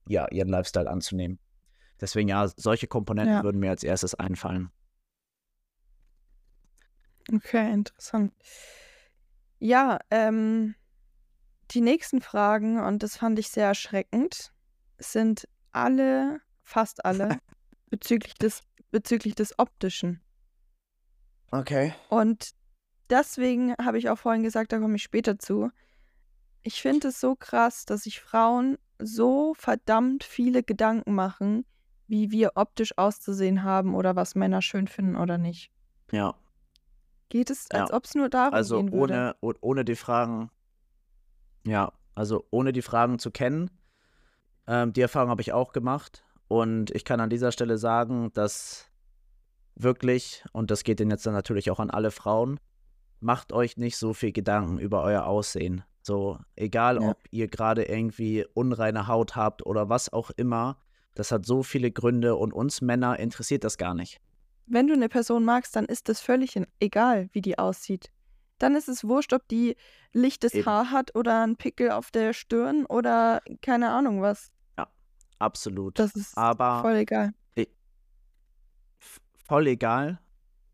[0.09, 1.41] ja, ihren Lifestyle anzunehmen.
[2.01, 3.43] Deswegen, ja, solche Komponenten Ja.
[3.43, 4.71] würden mir als erstes einfallen.
[7.33, 8.33] Okay, interessant.
[9.59, 10.75] Ja, ähm,
[11.73, 14.53] die nächsten Fragen, und das fand ich sehr erschreckend,
[14.99, 17.39] sind alle, fast alle,
[17.91, 20.21] bezüglich des, bezüglich des Optischen.
[21.51, 21.95] Okay.
[22.09, 22.51] Und
[23.11, 25.71] deswegen habe ich auch vorhin gesagt, da komme ich später zu.
[26.63, 31.65] Ich finde es so krass, dass sich Frauen so verdammt viele Gedanken machen,
[32.09, 35.71] wie wir optisch auszusehen haben oder was Männer schön finden oder nicht.
[36.11, 36.35] Ja.
[37.29, 37.97] Geht es, als Ja.
[37.97, 39.03] ob es nur darum Also gehen würde.
[39.15, 40.51] ohne, oh- ohne die Fragen,
[41.67, 43.71] ja, also ohne die Fragen zu kennen,
[44.67, 46.25] ähm, die Erfahrung habe ich auch gemacht.
[46.49, 48.91] Und ich kann an dieser Stelle sagen, dass
[49.75, 52.59] wirklich, und das geht denn jetzt dann natürlich auch an alle Frauen,
[53.21, 55.83] macht euch nicht so viel Gedanken über euer Aussehen.
[56.03, 57.11] So, egal Ja.
[57.11, 60.79] ob ihr gerade irgendwie unreine Haut habt oder was auch immer,
[61.15, 64.21] das hat so viele Gründe und uns Männer interessiert das gar nicht.
[64.67, 68.11] Wenn du eine Person magst, dann ist das völlig egal, wie die aussieht.
[68.59, 69.77] Dann ist es wurscht, ob die
[70.13, 70.67] lichtes Eben.
[70.67, 74.51] Haar hat oder einen Pickel auf der Stirn oder keine Ahnung was.
[75.39, 75.99] Absolut.
[75.99, 77.35] Das ist Aber voll egal.
[77.57, 80.19] f- voll egal.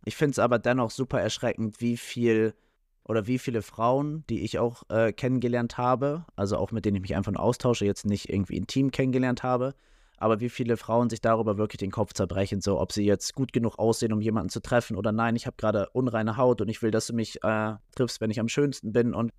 [0.04, 2.54] Ich finde es aber dennoch super erschreckend, wie viel
[3.04, 7.02] oder wie viele Frauen, die ich auch äh, kennengelernt habe, also auch mit denen ich
[7.02, 9.74] mich einfach nur austausche, jetzt nicht irgendwie intim kennengelernt habe,
[10.22, 13.52] aber wie viele Frauen sich darüber wirklich den Kopf zerbrechen, so ob sie jetzt gut
[13.52, 16.80] genug aussehen, um jemanden zu treffen oder nein, ich habe gerade unreine Haut und ich
[16.80, 19.32] will, dass du mich äh, triffst, wenn ich am schönsten bin und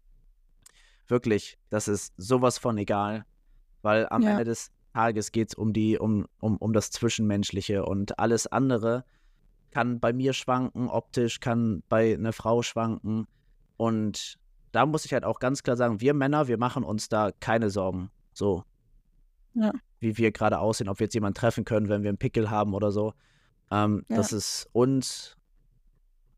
[1.07, 3.25] wirklich, das ist sowas von egal,
[3.81, 4.31] weil am Ja.
[4.31, 9.05] Ende des Tages geht es um die, um, um, um das Zwischenmenschliche und alles andere
[9.71, 13.25] kann bei mir schwanken, optisch kann bei einer Frau schwanken.
[13.77, 14.37] Und
[14.73, 17.69] da muss ich halt auch ganz klar sagen, wir Männer, wir machen uns da keine
[17.69, 18.11] Sorgen.
[18.33, 18.65] So.
[19.53, 19.71] Ja.
[19.99, 22.73] Wie wir gerade aussehen, ob wir jetzt jemanden treffen können, wenn wir einen Pickel haben
[22.73, 23.13] oder so.
[23.71, 24.17] Ähm, Ja.
[24.17, 25.37] Das ist uns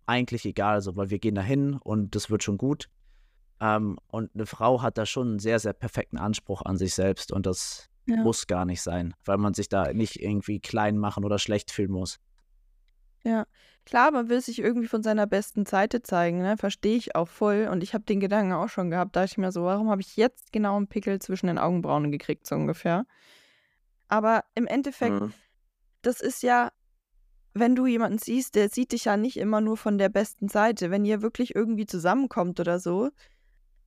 [0.06, 2.90] eigentlich egal, so, weil wir gehen dahin und das wird schon gut.
[3.60, 7.32] Ähm, und eine Frau hat da schon einen sehr, sehr perfekten Anspruch an sich selbst
[7.32, 8.18] und das Ja.
[8.18, 11.92] muss gar nicht sein, weil man sich da nicht irgendwie klein machen oder schlecht fühlen
[11.92, 12.20] muss.
[13.26, 13.48] Ja,
[13.86, 16.58] klar, man will sich irgendwie von seiner besten Seite zeigen, ne?
[16.58, 17.68] Verstehe ich auch voll.
[17.72, 20.02] Und ich habe den Gedanken auch schon gehabt, da dachte ich mir so, warum habe
[20.02, 23.06] ich jetzt genau einen Pickel zwischen den Augenbrauen gekriegt, so ungefähr.
[24.08, 25.34] Aber im Endeffekt, Mhm.
[26.04, 26.72] das ist ja,
[27.56, 30.92] wenn du jemanden siehst, der sieht dich ja nicht immer nur von der besten Seite.
[30.92, 33.10] Wenn ihr wirklich irgendwie zusammenkommt oder so,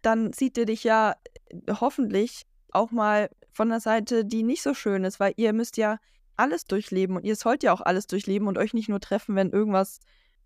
[0.02, 1.14] dann sieht er dich ja
[1.50, 5.76] äh, hoffentlich auch mal von der Seite, die nicht so schön ist, weil ihr müsst
[5.76, 5.98] ja
[6.38, 9.50] alles durchleben und ihr sollt ja auch alles durchleben und euch nicht nur treffen, wenn
[9.50, 10.00] irgendwas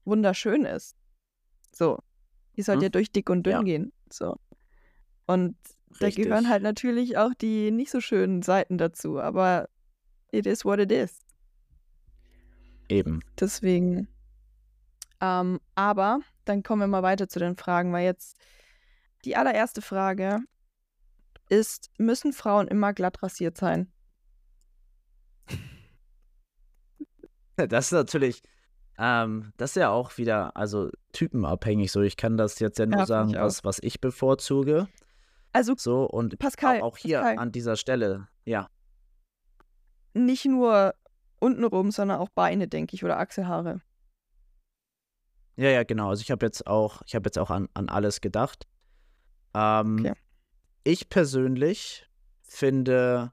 [0.05, 0.96] wunderschön ist.
[1.72, 1.98] So.
[2.55, 2.83] Ihr sollt Hm.
[2.85, 3.62] ja durch dick und dünn Ja.
[3.62, 3.92] gehen.
[4.11, 4.37] So.
[5.26, 5.57] Und
[6.00, 6.50] da gehören Richtig.
[6.50, 9.68] halt natürlich auch die nicht so schönen Seiten dazu, aber
[10.33, 11.20] it is what it is.
[12.88, 13.20] Eben.
[13.38, 14.09] Deswegen.
[15.20, 18.37] Ähm, aber dann kommen wir mal weiter zu den Fragen, weil jetzt
[19.24, 20.40] die allererste Frage
[21.48, 23.92] ist, müssen Frauen immer glatt rasiert sein?
[27.69, 28.43] Das ist natürlich,
[28.99, 32.01] ähm, das ist ja auch wieder, also typenabhängig so.
[32.01, 34.88] Ich kann das jetzt ja nur Ja, sagen, was, was ich bevorzuge.
[35.53, 38.69] Also So und Pascal, auch, auch hier Pascal, an dieser Stelle, ja.
[40.15, 40.95] nicht nur
[41.41, 43.83] untenrum, sondern auch Beine, denke ich, oder Achselhaare.
[45.57, 46.09] Ja, ja, genau.
[46.09, 48.67] Also ich habe jetzt auch, ich habe jetzt auch an, an alles gedacht.
[49.55, 50.15] Ähm, Okay.
[50.85, 52.09] Ich persönlich
[52.43, 53.33] finde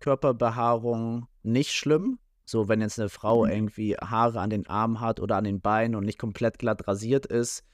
[0.00, 2.18] Körperbehaarung nicht schlimm.
[2.52, 3.50] So, wenn jetzt eine Frau Mhm.
[3.50, 7.24] irgendwie Haare an den Armen hat oder an den Beinen und nicht komplett glatt rasiert
[7.24, 7.64] ist,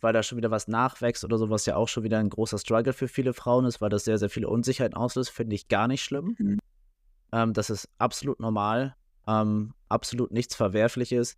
[0.00, 2.56] weil da schon wieder was nachwächst oder so, was ja auch schon wieder ein großer
[2.58, 5.88] Struggle für viele Frauen ist, weil das sehr, sehr viele Unsicherheiten auslöst, finde ich gar
[5.88, 6.36] nicht schlimm.
[6.38, 6.58] Mhm.
[7.32, 8.94] Ähm, das ist absolut normal,
[9.26, 11.36] ähm, absolut nichts Verwerfliches.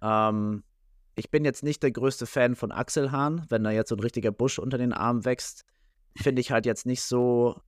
[0.00, 0.62] Ähm,
[1.16, 3.46] ich bin jetzt nicht der größte Fan von Achselhaaren.
[3.48, 5.64] Wenn da jetzt so ein richtiger Busch unter den Armen wächst,
[6.16, 7.60] finde ich halt jetzt nicht so,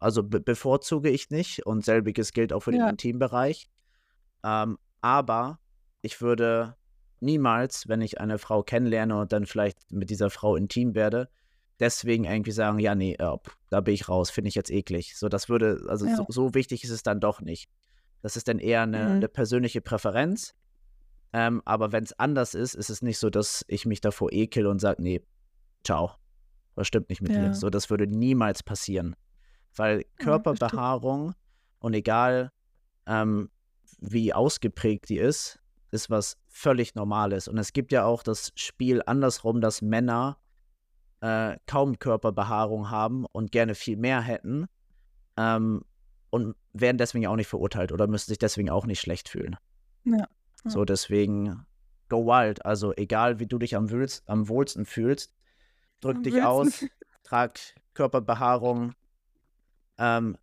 [0.00, 2.88] also be bevorzuge ich nicht und selbiges gilt auch für den Ja.
[2.88, 3.68] Intimbereich.
[4.44, 5.58] Ähm, aber
[6.02, 6.76] ich würde
[7.20, 11.28] niemals, wenn ich eine Frau kennenlerne und dann vielleicht mit dieser Frau intim werde,
[11.78, 15.16] deswegen irgendwie sagen, ja, nee, pff, da bin ich raus, finde ich jetzt eklig.
[15.16, 16.16] So, das würde, also Ja.
[16.16, 17.68] so, so wichtig ist es dann doch nicht.
[18.22, 19.12] Das ist dann eher eine, Mhm.
[19.16, 20.54] eine persönliche Präferenz.
[21.32, 24.66] Ähm, aber wenn es anders ist, ist es nicht so, dass ich mich davor ekel
[24.66, 25.22] und sage, nee,
[25.84, 26.12] ciao,
[26.74, 27.42] was stimmt nicht mit Ja.
[27.42, 27.54] dir.
[27.54, 29.16] So, das würde niemals passieren.
[29.74, 30.04] Weil Ja.
[30.18, 31.34] Körperbehaarung
[31.78, 32.52] und egal
[33.06, 33.50] ähm,
[34.02, 35.60] wie ausgeprägt die ist,
[35.92, 37.46] ist was völlig Normales.
[37.48, 40.38] Und es gibt ja auch das Spiel andersrum, dass Männer
[41.20, 44.66] äh, kaum Körperbehaarung haben und gerne viel mehr hätten
[45.36, 45.84] ähm,
[46.30, 49.56] und werden deswegen auch nicht verurteilt oder müssen sich deswegen auch nicht schlecht fühlen.
[50.04, 50.16] Ja.
[50.64, 50.70] Ja.
[50.70, 51.64] So, deswegen
[52.08, 52.64] go wild.
[52.64, 55.32] Also egal, wie du dich am, wohlst, am wohlsten fühlst,
[56.00, 56.44] drück Am dich wohlsten.
[56.44, 56.84] aus,
[57.22, 57.60] trag
[57.94, 58.94] Körperbehaarung.
[59.98, 60.36] Ähm,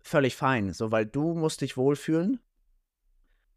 [0.00, 0.72] völlig fein.
[0.74, 2.40] So, weil du musst dich wohlfühlen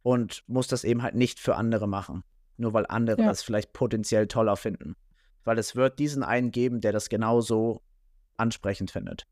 [0.04, 2.24] und musst das eben halt nicht für andere machen.
[2.58, 3.30] Nur weil andere Ja.
[3.30, 4.96] das vielleicht potenziell toller finden.
[5.44, 7.82] Weil es wird diesen einen geben, der das genauso
[8.38, 9.26] ansprechend findet.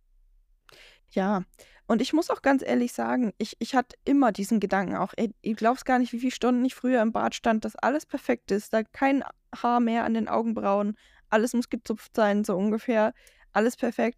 [1.10, 1.44] Ja,
[1.88, 5.34] und ich muss auch ganz ehrlich sagen, ich, ich hatte immer diesen Gedanken auch, ey,
[5.42, 8.52] ihr glaubst gar nicht, wie viele Stunden ich früher im Bad stand, dass alles perfekt
[8.52, 9.24] ist, da kein
[9.56, 10.96] Haar mehr an den Augenbrauen,
[11.30, 13.14] alles muss gezupft sein, so ungefähr,
[13.52, 14.18] alles perfekt.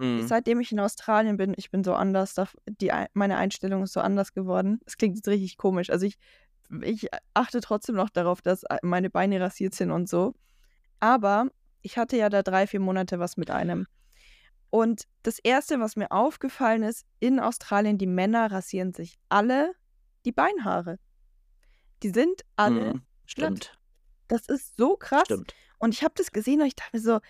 [0.00, 0.26] Mhm.
[0.26, 3.92] Seitdem ich in Australien bin, ich bin so anders, da, die, Ei- meine Einstellung ist
[3.92, 4.80] so anders geworden.
[4.86, 6.16] Es klingt jetzt richtig komisch, also ich,
[6.82, 10.34] ich achte trotzdem noch darauf, dass äh, meine Beine rasiert sind und so,
[11.00, 11.48] aber
[11.82, 13.86] ich hatte ja da drei, vier Monate was mit einem.
[14.70, 19.72] Und das Erste, was mir aufgefallen ist, in Australien, die Männer rasieren sich alle
[20.24, 20.98] die Beinhaare.
[22.02, 23.02] Die sind alle, Mhm.
[23.26, 23.78] Stimmt,
[24.28, 25.24] das ist so krass.
[25.24, 25.54] stimmt.
[25.78, 27.20] Und ich habe das gesehen und ich dachte mir so,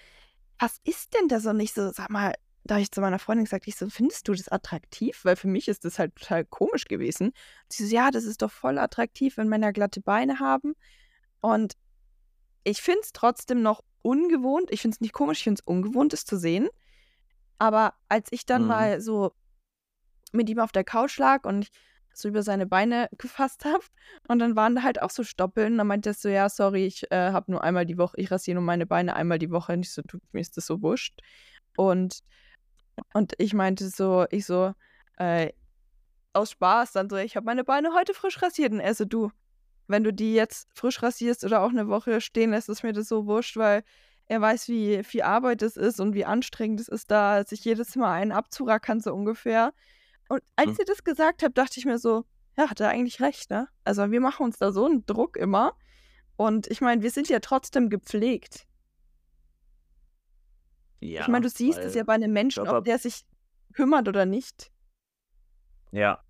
[0.59, 1.47] was ist denn das?
[1.47, 4.29] Und ich so, sag mal, da habe ich zu meiner Freundin gesagt, ich so, findest
[4.29, 5.25] du das attraktiv?
[5.25, 7.29] Weil für mich ist das halt total komisch gewesen.
[7.29, 7.35] Und
[7.73, 10.75] sie so, ja, das ist doch voll attraktiv, wenn Männer glatte Beine haben.
[11.41, 11.75] Und
[12.65, 14.71] ich finde es trotzdem noch ungewohnt.
[14.71, 16.69] Ich finde es nicht komisch, ich finde es ungewohnt, es zu sehen.
[17.59, 18.69] Aber als ich dann Mhm.
[18.69, 19.33] mal so
[20.33, 21.71] mit ihm auf der Couch lag und ich
[22.13, 23.85] so über seine Beine gefasst habe
[24.29, 25.79] und dann waren da halt auch so Stoppeln.
[25.79, 28.57] Dann meinte er so, ja, sorry, ich äh, habe nur einmal die Woche, ich rasiere
[28.57, 29.73] nur meine Beine einmal die Woche.
[29.73, 31.21] Und ich so, du, mir ist das so wurscht.
[31.77, 32.21] Und,
[33.15, 34.73] und ich meinte so, ich so,
[35.19, 35.53] äh,
[36.33, 38.73] aus Spaß dann so, ich habe meine Beine heute frisch rasiert.
[38.73, 39.31] Und er so, du,
[39.89, 43.09] wenn du die jetzt frisch rasierst oder auch eine Woche stehen lässt, ist mir das
[43.09, 43.83] so wurscht, weil
[44.27, 47.97] er weiß, wie viel Arbeit es ist und wie anstrengend es ist, da sich jedes
[47.97, 49.73] Mal einen abzurackern, so ungefähr.
[50.29, 50.77] Und als Mhm.
[50.81, 52.25] ihr das gesagt habt, dachte ich mir so,
[52.57, 53.69] ja, hat er eigentlich recht, ne?
[53.85, 55.75] Also wir machen uns da so einen Druck immer.
[56.37, 58.67] Und ich meine, wir sind ja trotzdem gepflegt.
[61.01, 63.25] Ja, ich meine, du siehst es ja bei einem Menschen, ob der sich
[63.73, 64.71] kümmert oder nicht.
[65.93, 66.21] Ja,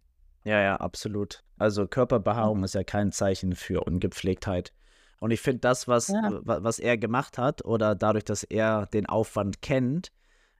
[0.44, 1.44] ja, ja, absolut.
[1.58, 4.72] Also Körperbehaarung ist ja kein Zeichen für Ungepflegtheit.
[5.18, 6.40] Und ich finde das, was, Ja.
[6.44, 10.12] wa- was er gemacht hat, oder dadurch, dass er den Aufwand kennt,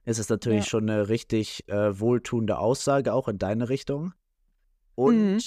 [0.05, 0.69] ist es natürlich Ja.
[0.69, 4.13] schon eine richtig äh, wohltuende Aussage, auch in deine Richtung.
[4.93, 5.39] Und Mhm.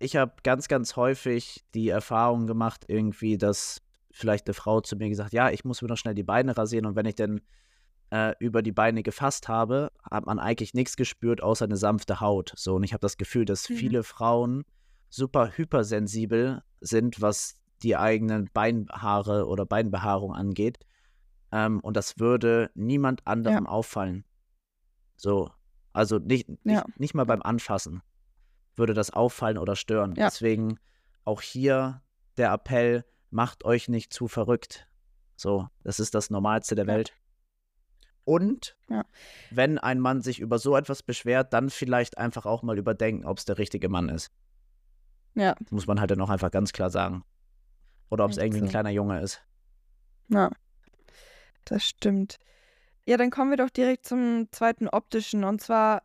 [0.00, 5.08] ich habe ganz, ganz häufig die Erfahrung gemacht, irgendwie, dass vielleicht eine Frau zu mir
[5.08, 7.40] gesagt, ja, ich muss mir noch schnell die Beine rasieren und wenn ich dann
[8.10, 12.52] äh, über die Beine gefasst habe, hat man eigentlich nichts gespürt, außer eine sanfte Haut.
[12.56, 13.74] So, und ich habe das Gefühl, dass Mhm.
[13.74, 14.64] viele Frauen
[15.08, 20.78] super hypersensibel sind, was die eigenen Beinhaare oder Beinbehaarung angeht.
[21.52, 24.24] Ähm, und das würde niemand anderem auffallen.
[25.16, 25.50] So,
[25.92, 26.84] also nicht, nicht, Ja.
[26.96, 28.02] nicht mal beim Anfassen
[28.76, 30.14] würde das auffallen oder stören.
[30.16, 30.26] Ja.
[30.26, 30.78] Deswegen
[31.24, 32.02] auch hier
[32.36, 34.86] der Appell, macht euch nicht zu verrückt.
[35.34, 36.92] So, das ist das Normalste der Ja.
[36.94, 37.12] Welt.
[38.26, 39.04] Und Ja.
[39.50, 43.38] wenn ein Mann sich über so etwas beschwert, dann vielleicht einfach auch mal überdenken, ob
[43.38, 44.30] es der richtige Mann ist.
[45.34, 47.22] Ja, Muss man halt dann auch einfach ganz klar sagen.
[48.10, 49.40] Oder ob es irgendwie ein kleiner Junge ist.
[50.28, 50.50] ja.
[51.64, 52.36] Das stimmt.
[53.06, 55.42] Ja, dann kommen wir doch direkt zum zweiten optischen.
[55.44, 56.02] Und zwar,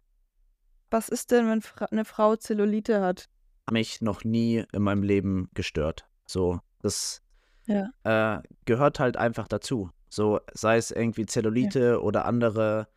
[0.89, 3.29] was ist denn, wenn eine Frau Zellulite hat?
[3.71, 6.07] Mich noch nie in meinem Leben gestört.
[6.25, 7.21] So, das
[7.67, 7.89] Ja.
[8.03, 9.91] äh, gehört halt einfach dazu.
[10.13, 12.89] So, sei es irgendwie Zellulite oder andere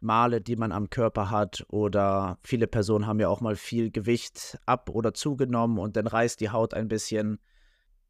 [0.00, 4.58] Male, die man am Körper hat, oder viele Personen haben ja auch mal viel Gewicht
[4.64, 7.38] ab oder zugenommen und dann reißt die Haut ein bisschen.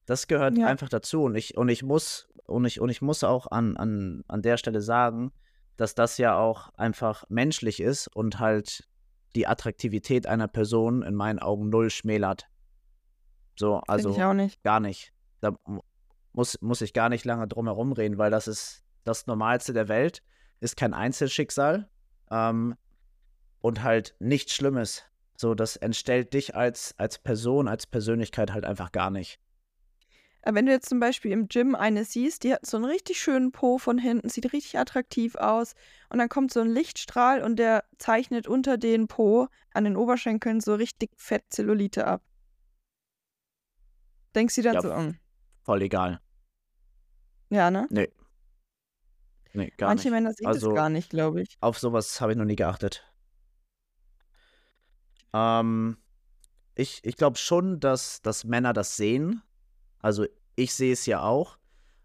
[0.07, 0.69] Das gehört Ja.
[0.69, 1.25] einfach dazu.
[1.25, 4.57] Und ich, und ich muss, und ich, und ich muss auch an, an, an der
[4.59, 5.33] Stelle sagen,
[5.77, 8.89] dass das ja auch einfach menschlich ist und halt
[9.35, 12.47] die Attraktivität einer Person in meinen Augen null schmälert.
[13.59, 14.63] So, also ich auch nicht.
[14.63, 15.13] gar nicht.
[15.41, 15.57] Da
[16.33, 19.89] muss, muss ich gar nicht lange drum herum reden, weil das ist das Normalste der
[19.89, 20.23] Welt,
[20.61, 21.89] ist kein Einzelschicksal
[22.31, 22.77] ähm,
[23.61, 25.05] und halt nichts Schlimmes.
[25.37, 29.41] So, das entstellt dich als, als Person, als Persönlichkeit halt einfach gar nicht.
[30.45, 33.21] Aber wenn du jetzt zum Beispiel im Gym eine siehst, die hat so einen richtig
[33.21, 35.75] schönen Po von hinten, sieht richtig attraktiv aus
[36.11, 40.61] und dann kommt so ein Lichtstrahl und der zeichnet unter den Po an den Oberschenkeln
[40.61, 42.23] so richtig fett Zellulite ab.
[44.35, 45.19] Denkst du dann Ja, so, mm,
[45.63, 46.21] Voll egal.
[47.51, 47.87] ja, ne?
[47.91, 48.09] Nee.
[49.55, 50.13] Nee, gar Manche nicht.
[50.15, 51.57] Männer sehen Also- das gar nicht, glaube ich.
[51.61, 53.05] Auf sowas habe ich noch nie geachtet.
[55.35, 55.97] Ähm,
[56.75, 59.43] ich ich glaube schon, dass, dass Männer das sehen.
[60.01, 61.59] Also ich sehe es ja auch.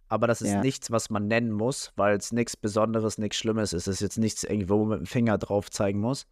[0.09, 0.61] Aber das ist Ja.
[0.61, 3.87] nichts, was man nennen muss, weil es nichts Besonderes, nichts Schlimmes ist.
[3.87, 6.27] Es ist jetzt nichts irgendwo, wo man mit dem Finger drauf zeigen muss.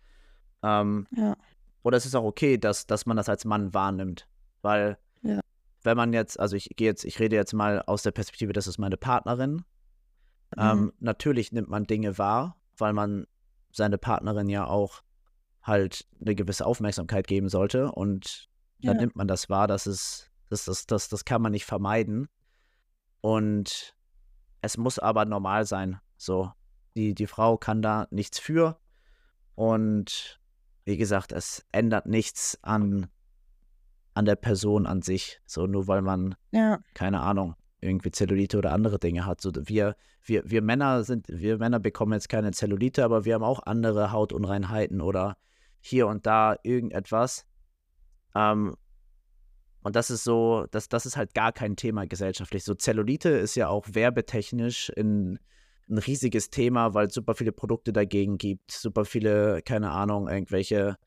[0.63, 1.35] Ähm, Ja.
[1.83, 4.27] oder es ist auch okay, dass, dass man das als Mann wahrnimmt.
[4.61, 4.97] Weil.
[5.85, 8.67] Wenn man jetzt, also ich gehe jetzt, ich rede jetzt mal aus der Perspektive, das
[8.67, 9.63] ist meine Partnerin.
[10.55, 10.57] Mhm.
[10.57, 13.27] Ähm, natürlich nimmt man Dinge wahr, weil man
[13.71, 15.01] seine Partnerin ja auch
[15.61, 17.91] halt eine gewisse Aufmerksamkeit geben sollte.
[17.91, 18.49] Und
[18.81, 19.01] dann Ja.
[19.01, 22.27] nimmt man das wahr, das ist, das, das, das, das kann man nicht vermeiden.
[23.21, 23.95] Und
[24.61, 25.99] es muss aber normal sein.
[26.17, 26.51] So,
[26.95, 28.79] die, die Frau kann da nichts für.
[29.55, 30.39] Und
[30.85, 33.07] wie gesagt, es ändert nichts an,
[34.15, 35.39] an der Person an sich.
[35.45, 36.79] So, nur weil man Ja.
[36.93, 39.41] keine Ahnung, irgendwie Zellulite oder andere Dinge hat.
[39.41, 43.43] So, wir, wir, wir Männer sind, wir Männer bekommen jetzt keine Zellulite, aber wir haben
[43.43, 45.37] auch andere Hautunreinheiten oder
[45.79, 47.45] hier und da irgendetwas.
[48.33, 48.75] Ähm,
[49.83, 52.63] und das ist so, das, das ist halt gar kein Thema gesellschaftlich.
[52.63, 55.37] So Zellulite ist ja auch werbetechnisch in,
[55.89, 60.97] ein riesiges Thema, weil es super viele Produkte dagegen gibt, super viele, keine Ahnung, irgendwelche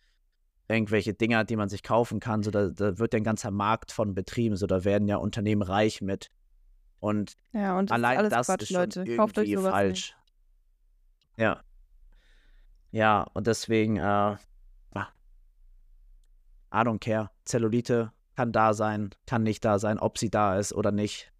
[0.68, 2.42] irgendwelche Dinger, die man sich kaufen kann.
[2.42, 4.56] So, da, da wird ja ein ganzer Markt von betrieben.
[4.56, 6.30] So, da werden ja Unternehmen reich mit.
[7.00, 9.16] Und Ja, und das allein das Quatsch, ist schon Leute.
[9.16, 10.16] Kauft euch irgendwie sowas falsch.
[11.36, 11.62] Ja.
[12.90, 14.38] Ja, und deswegen, äh, ah,
[16.72, 17.30] I don't care.
[17.44, 21.32] Zellulite kann da sein, kann nicht da sein, ob sie da ist oder nicht.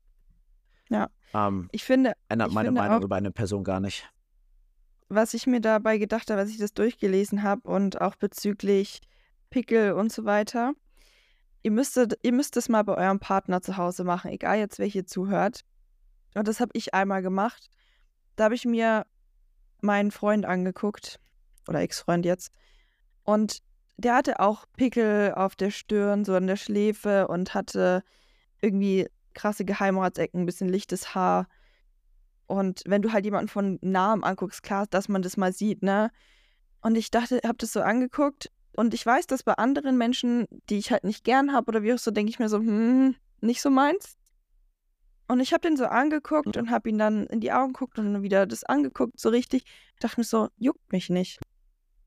[0.91, 1.09] Ja.
[1.35, 4.09] Ähm, Ich finde, ändert Ich meine finde Meinung auch- über eine Person gar nicht.
[5.11, 9.01] was ich mir dabei gedacht habe, als ich das durchgelesen habe und auch bezüglich
[9.51, 10.75] Pickel und so weiter,
[11.63, 15.05] ihr müsstet, ihr müsst es mal bei eurem Partner zu Hause machen, egal jetzt welche
[15.05, 15.65] zuhört.
[16.35, 17.69] Und das habe ich einmal gemacht.
[18.37, 19.07] Da habe ich mir
[19.81, 21.21] meinen Freund angeguckt,
[21.67, 22.53] oder Ex-Freund jetzt.
[23.25, 23.59] Und
[23.97, 28.03] der hatte auch Pickel auf der Stirn, so an der Schläfe und hatte
[28.61, 31.49] irgendwie krasse Geheimratsecken, ein bisschen lichtes Haar.
[32.47, 36.11] Und wenn du halt jemanden von nahem anguckst, klar, dass man das mal sieht, ne?
[36.81, 40.79] Und ich dachte, hab das so angeguckt und ich weiß, dass bei anderen Menschen, die
[40.79, 43.61] ich halt nicht gern habe oder wie auch so, denke ich mir so, hm, nicht
[43.61, 44.17] so meins.
[45.27, 48.13] Und ich habe den so angeguckt und habe ihn dann in die Augen geguckt und
[48.13, 49.65] dann wieder das angeguckt, so richtig.
[49.95, 51.41] Ich dachte mir so, juckt mich nicht.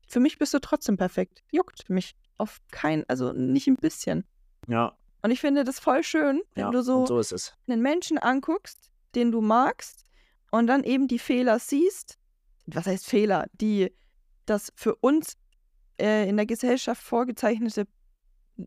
[0.08, 1.42] Für mich bist du trotzdem perfekt.
[1.50, 4.24] Juckt mich auf kein, also nicht ein bisschen.
[4.66, 4.96] Ja.
[5.20, 7.20] Und ich finde das voll schön, wenn ja, du so, so
[7.68, 10.06] einen Menschen anguckst, den du magst
[10.50, 12.18] und dann eben die Fehler siehst.
[12.64, 13.44] Was heißt Fehler?
[13.52, 13.92] Die
[14.46, 15.36] das für uns
[16.02, 17.86] äh, in der Gesellschaft vorgezeichnete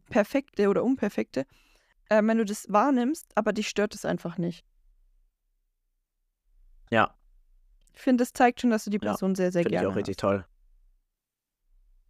[0.10, 1.46] perfekte oder unperfekte
[2.10, 4.64] äh, wenn du das wahrnimmst, aber dich stört es einfach nicht.
[6.92, 7.16] Ja.
[7.94, 9.90] Ich finde, das zeigt schon, dass du die Ja, Person sehr, sehr Finde ich gerne
[9.94, 10.20] auch richtig hast.
[10.20, 10.46] toll.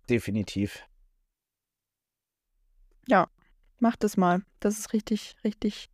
[0.10, 0.86] Definitiv.
[3.80, 4.42] Mach das mal.
[4.60, 5.90] Das ist richtig, richtig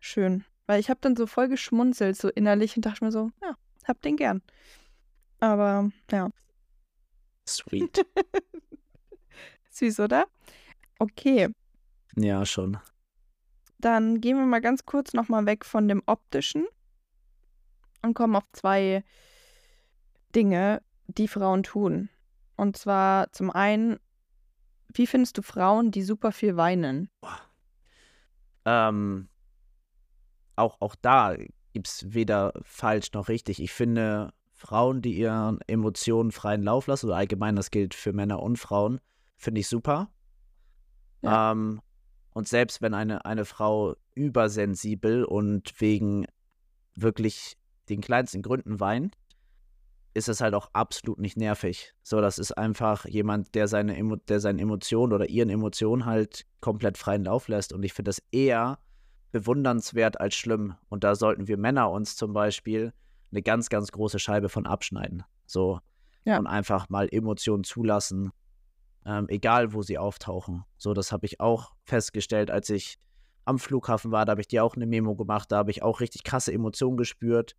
[0.00, 0.44] schön.
[0.66, 3.54] Weil ich habe dann so voll geschmunzelt, so innerlich und dachte mir so, ja,
[3.86, 4.42] hab den gern.
[5.40, 6.30] Aber ja,
[7.46, 8.04] Sweet.
[9.78, 10.26] süß, oder?
[10.98, 11.48] Okay,
[12.16, 12.78] ja, schon.
[13.78, 16.66] dann gehen wir mal ganz kurz nochmal weg von dem optischen
[18.02, 19.04] und kommen auf zwei
[20.34, 22.08] Dinge, die Frauen tun.
[22.56, 23.98] Und zwar zum einen,
[24.92, 27.08] wie findest du Frauen, die super viel weinen?
[28.64, 29.28] Ähm,
[30.56, 31.36] auch, auch da
[31.72, 33.62] gibt es weder falsch noch richtig.
[33.62, 38.42] Ich finde, Frauen, die ihren Emotionen freien Lauf lassen, oder allgemein, das gilt für Männer
[38.42, 39.00] und Frauen,
[39.38, 40.10] finde ich super.
[41.22, 41.52] Ja.
[41.52, 41.80] Ähm,
[42.34, 46.26] und selbst wenn eine, eine Frau übersensibel und wegen
[46.94, 47.56] wirklich
[47.88, 49.16] den kleinsten Gründen weint,
[50.14, 51.94] ist es halt auch absolut nicht nervig.
[52.02, 56.44] So, das ist einfach jemand, der seine, Emo der seine Emotionen oder ihren Emotionen halt
[56.60, 57.72] komplett freien Lauf lässt.
[57.72, 58.78] Und ich finde das eher
[59.30, 60.74] bewundernswert als schlimm.
[60.88, 62.92] Und da sollten wir Männer uns zum Beispiel
[63.30, 65.22] eine ganz, ganz große Scheibe von abschneiden.
[65.46, 65.80] So.
[66.24, 66.38] Ja.
[66.38, 68.32] Und einfach mal Emotionen zulassen,
[69.08, 70.64] ähm, egal wo sie auftauchen.
[70.76, 72.98] So, das habe ich auch festgestellt, als ich
[73.46, 74.26] am Flughafen war.
[74.26, 75.50] Da habe ich dir auch eine Memo gemacht.
[75.50, 77.56] Da habe ich auch richtig krasse Emotionen gespürt.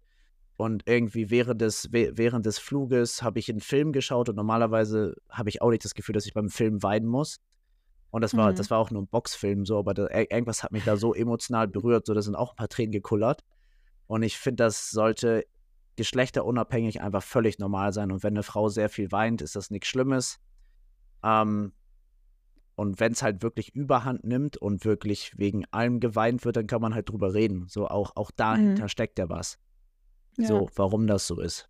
[0.58, 5.50] Und irgendwie während des, während des Fluges habe ich einen Film geschaut und normalerweise habe
[5.50, 7.40] ich auch nicht das Gefühl, dass ich beim Film weinen muss.
[8.12, 8.56] Und das war, Mhm.
[8.58, 11.14] das war auch nur ein Boxfilm, so, aber da, ir- irgendwas hat mich da so
[11.14, 13.44] emotional berührt, so, da sind auch ein paar Tränen gekullert.
[14.08, 15.46] Und ich finde, das sollte
[15.96, 18.12] geschlechterunabhängig einfach völlig normal sein.
[18.12, 20.40] Und wenn eine Frau sehr viel weint, ist das nichts Schlimmes.
[21.24, 21.74] Ähm,
[22.76, 26.82] und wenn es halt wirklich überhand nimmt und wirklich wegen allem geweint wird, dann kann
[26.82, 27.68] man halt drüber reden.
[27.68, 29.60] So auch, auch dahinter steckt ja was.
[30.38, 30.48] Ja.
[30.48, 31.70] So, warum das so ist.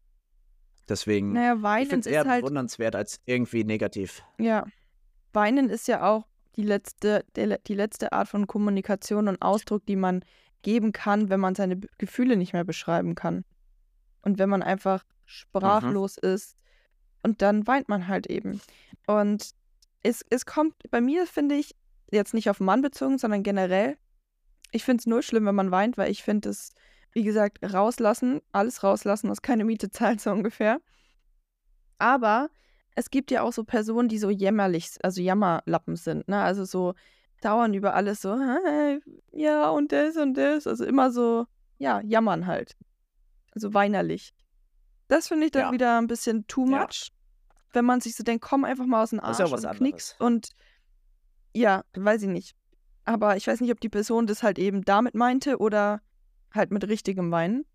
[0.88, 4.24] Deswegen, Naja, ich weinen es ist eher halt, bewundernswert als irgendwie negativ.
[4.40, 4.66] ja,
[5.34, 9.96] weinen ist ja auch die letzte, der, die letzte Art von Kommunikation und Ausdruck, die
[9.96, 10.24] man
[10.62, 13.46] geben kann, wenn man seine Gefühle nicht mehr beschreiben kann.
[14.22, 16.58] Und wenn man einfach sprachlos ist
[17.24, 18.62] und dann weint man halt eben.
[19.08, 19.52] Und
[20.04, 21.76] es, es kommt bei mir, finde ich,
[22.12, 23.98] jetzt nicht auf Mann bezogen, sondern generell,
[24.72, 26.72] ich finde es nur schlimm, wenn man weint, weil ich finde es,
[27.12, 30.80] wie gesagt, rauslassen, alles rauslassen, was keine Miete zahlt, so ungefähr.
[31.98, 32.50] Aber
[32.96, 36.42] es gibt ja auch so Personen, die so jämmerlich, also Jammerlappen sind, ne?
[36.42, 36.94] Also so
[37.42, 39.02] dauern über alles so, "Hey,
[39.32, 40.68] ja, und das und das.
[40.68, 41.46] Also immer so,
[41.78, 42.76] ja, jammern halt.
[43.54, 44.34] Also weinerlich.
[45.10, 45.72] Das finde ich dann Ja.
[45.74, 46.82] wieder ein bisschen too Ja.
[46.84, 47.12] much.
[47.74, 50.16] Wenn man sich so denkt, komm einfach mal aus dem Arsch ja und knicks anderes.
[50.20, 50.50] und
[51.54, 52.56] ja, weiß ich nicht.
[53.06, 56.02] Aber ich weiß nicht, ob die Person das halt eben damit meinte oder
[56.54, 57.66] halt mit richtigem Weinen.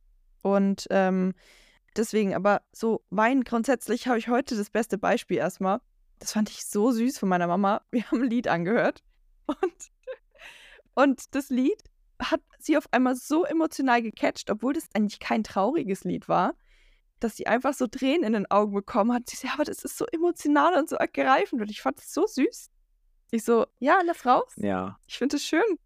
[0.43, 1.35] Und ähm,
[1.97, 5.81] deswegen, aber so Wein grundsätzlich habe ich heute das beste Beispiel erstmal.
[6.21, 7.83] Das fand ich so süß von meiner Mama.
[7.91, 9.03] Wir haben ein Lied angehört
[9.47, 9.91] und,
[10.95, 11.83] und das Lied
[12.21, 16.55] hat sie auf einmal so emotional gecatcht, obwohl das eigentlich kein trauriges Lied war,
[17.25, 19.29] dass sie einfach so Tränen in den Augen bekommen hat.
[19.29, 22.27] Sie sagt, aber das ist so emotional und so ergreifend und ich fand es so
[22.27, 22.71] süß.
[23.31, 24.53] Ich so, ja, lass raus.
[24.57, 25.63] Ja, Ich finde es schön.
[25.67, 25.77] lass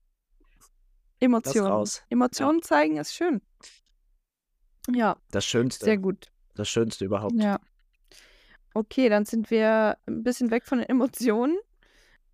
[1.21, 1.67] Emotionen.
[1.67, 2.03] raus.
[2.11, 3.41] Emotionen zeigen ist schön.
[4.91, 5.85] Ja, Das Schönste.
[5.85, 6.27] sehr gut.
[6.55, 7.35] Das Schönste überhaupt.
[7.37, 7.61] Ja.
[8.75, 11.57] Okay, dann sind wir ein bisschen weg von den Emotionen.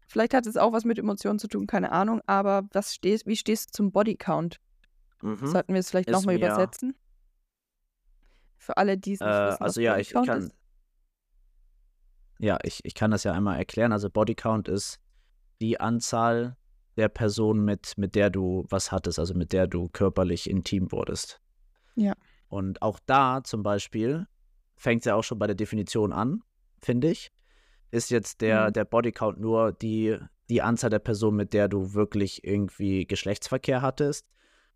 [0.07, 2.21] Vielleicht hat es auch was mit Emotionen zu tun, keine Ahnung.
[2.27, 4.61] Aber was stehst, wie stehst du zum Bodycount?
[5.23, 5.47] Mhm.
[5.47, 6.95] Sollten wir es vielleicht nochmal übersetzen?
[8.65, 10.39] Für alle, die es nicht Äh, wissen, also ja, ich, ich kann.
[10.45, 10.55] ist.
[12.39, 13.93] Ja, ich, ich kann das ja einmal erklären.
[13.93, 14.99] Also Bodycount ist
[15.61, 16.57] die Anzahl
[16.97, 21.43] der Personen, mit, mit der du was hattest, also mit der du körperlich intim wurdest.
[21.95, 22.15] Ja.
[22.49, 24.27] Und auch da zum Beispiel
[24.77, 26.43] fängt es ja auch schon bei der Definition an,
[26.81, 27.31] finde ich.
[27.91, 28.73] ist jetzt der, Mhm.
[28.73, 34.27] der Bodycount nur die, die Anzahl der Personen, mit der du wirklich irgendwie Geschlechtsverkehr hattest?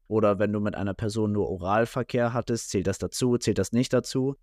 [0.08, 3.92] Oder wenn du mit einer Person nur Oralverkehr hattest, zählt das dazu, zählt das nicht
[3.92, 4.36] dazu?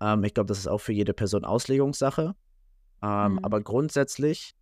[0.00, 2.34] Ähm, ich glaube, das ist auch für jede Person Auslegungssache.
[3.02, 3.38] Ähm, Mhm.
[3.44, 4.54] Aber grundsätzlich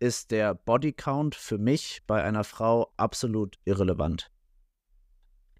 [0.00, 4.30] ist der Bodycount für mich bei einer Frau absolut irrelevant.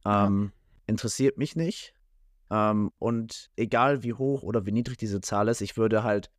[0.05, 0.27] Ja.
[0.27, 0.53] Ähm,
[0.87, 1.95] interessiert mich nicht.
[2.51, 6.31] Ähm, und egal wie hoch oder wie niedrig diese Zahl ist, ich würde halt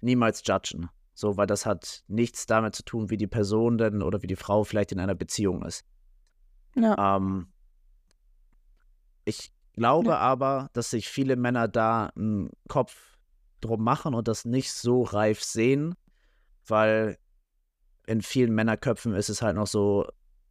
[0.00, 0.88] niemals judgen.
[1.12, 4.36] So, weil das hat nichts damit zu tun, wie die Person denn oder wie die
[4.36, 5.84] Frau vielleicht in einer Beziehung ist.
[6.76, 7.16] Ja.
[7.16, 7.48] Ähm,
[9.24, 10.18] ich glaube Ja.
[10.18, 13.18] aber, dass sich viele Männer da einen Kopf
[13.60, 15.94] drum machen und das nicht so reif sehen,
[16.66, 17.18] weil
[18.06, 20.06] in vielen Männerköpfen ist es halt noch so,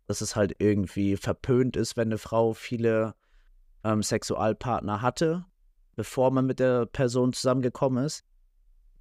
[0.07, 3.15] dass es halt irgendwie verpönt ist, wenn eine Frau viele
[3.83, 5.45] ähm, Sexualpartner hatte,
[5.95, 8.25] bevor man mit der Person zusammengekommen ist.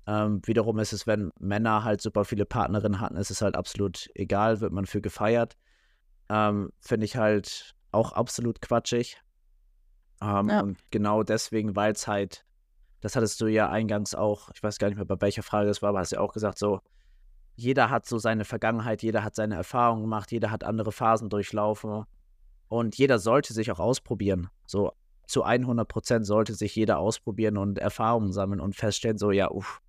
[0.07, 4.09] Ähm, wiederum ist es, wenn Männer halt super viele Partnerinnen hatten, ist es halt absolut
[4.15, 5.57] egal, wird man für gefeiert.
[6.29, 9.21] Ähm, Finde ich halt auch absolut quatschig.
[10.21, 10.61] Ähm, Ja.
[10.61, 12.45] Und genau deswegen, weil es halt,
[13.01, 15.83] das hattest du ja eingangs auch, ich weiß gar nicht mehr, bei welcher Frage es
[15.83, 16.81] war, aber hast ja auch gesagt, so,
[17.57, 22.05] jeder hat so seine Vergangenheit, jeder hat seine Erfahrungen gemacht, jeder hat andere Phasen durchlaufen
[22.69, 24.49] und jeder sollte sich auch ausprobieren.
[24.67, 24.93] So
[25.27, 29.81] zu 100 Prozent sollte sich jeder ausprobieren und Erfahrungen sammeln und feststellen, so, ja, uff,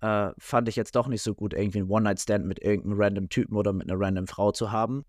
[0.00, 3.56] äh, fand ich jetzt doch nicht so gut, irgendwie einen One-Night-Stand mit irgendeinem random Typen
[3.56, 5.04] oder mit einer random Frau zu haben.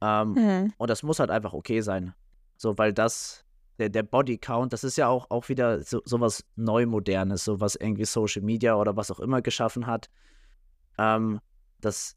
[0.00, 0.72] Ähm, Mhm.
[0.78, 2.14] und das muss halt einfach okay sein.
[2.56, 3.44] So, weil das,
[3.78, 7.76] der, der Bodycount, das ist ja auch, auch wieder so, so was Neumodernes, so was
[7.76, 10.08] irgendwie Social Media oder was auch immer geschaffen hat.
[10.98, 11.40] Ähm,
[11.80, 12.16] das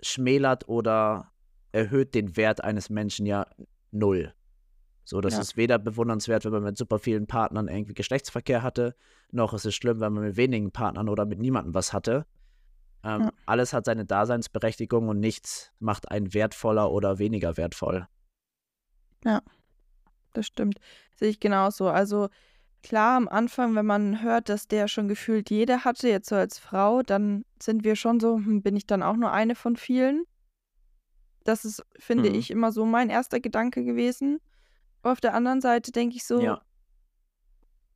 [0.00, 1.32] schmälert oder
[1.72, 3.46] erhöht den Wert eines Menschen ja
[3.90, 4.34] null.
[5.04, 5.40] So, das Ja.
[5.40, 8.94] ist weder bewundernswert, wenn man mit super vielen Partnern irgendwie Geschlechtsverkehr hatte,
[9.32, 12.26] noch ist es schlimm, wenn man mit wenigen Partnern oder mit niemandem was hatte.
[13.02, 13.30] Ähm, Ja.
[13.46, 18.06] Alles hat seine Daseinsberechtigung und nichts macht einen wertvoller oder weniger wertvoll.
[20.32, 20.78] Das stimmt.
[21.16, 21.88] Sehe ich genauso.
[21.88, 22.28] Also
[22.82, 26.58] klar, am Anfang, wenn man hört, dass der schon gefühlt jeder hatte, jetzt so als
[26.58, 30.24] Frau, dann sind wir schon so, hm, bin ich dann auch nur eine von vielen?
[31.44, 32.34] Das ist, finde Mhm.
[32.36, 34.40] ich, immer so mein erster Gedanke gewesen.
[35.02, 36.62] Aber auf der anderen Seite denke ich so, Ja,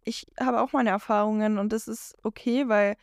[0.05, 2.96] ich habe auch meine Erfahrungen und das ist okay, weil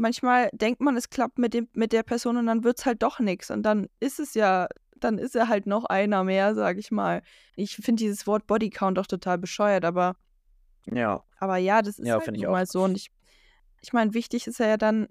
[0.00, 3.02] manchmal denkt man, es klappt mit, dem, mit der Person und dann wird es halt
[3.02, 3.50] doch nichts.
[3.50, 7.22] Und dann ist es ja, dann ist er halt noch einer mehr, sage ich mal.
[7.56, 10.16] Ich finde dieses Wort Bodycount auch total bescheuert, aber,
[10.86, 12.82] ja, aber ja, das ist Ja, halt nun mal so.
[12.82, 13.10] Und ich,
[13.80, 15.08] ich meine, wichtig ist ja dann,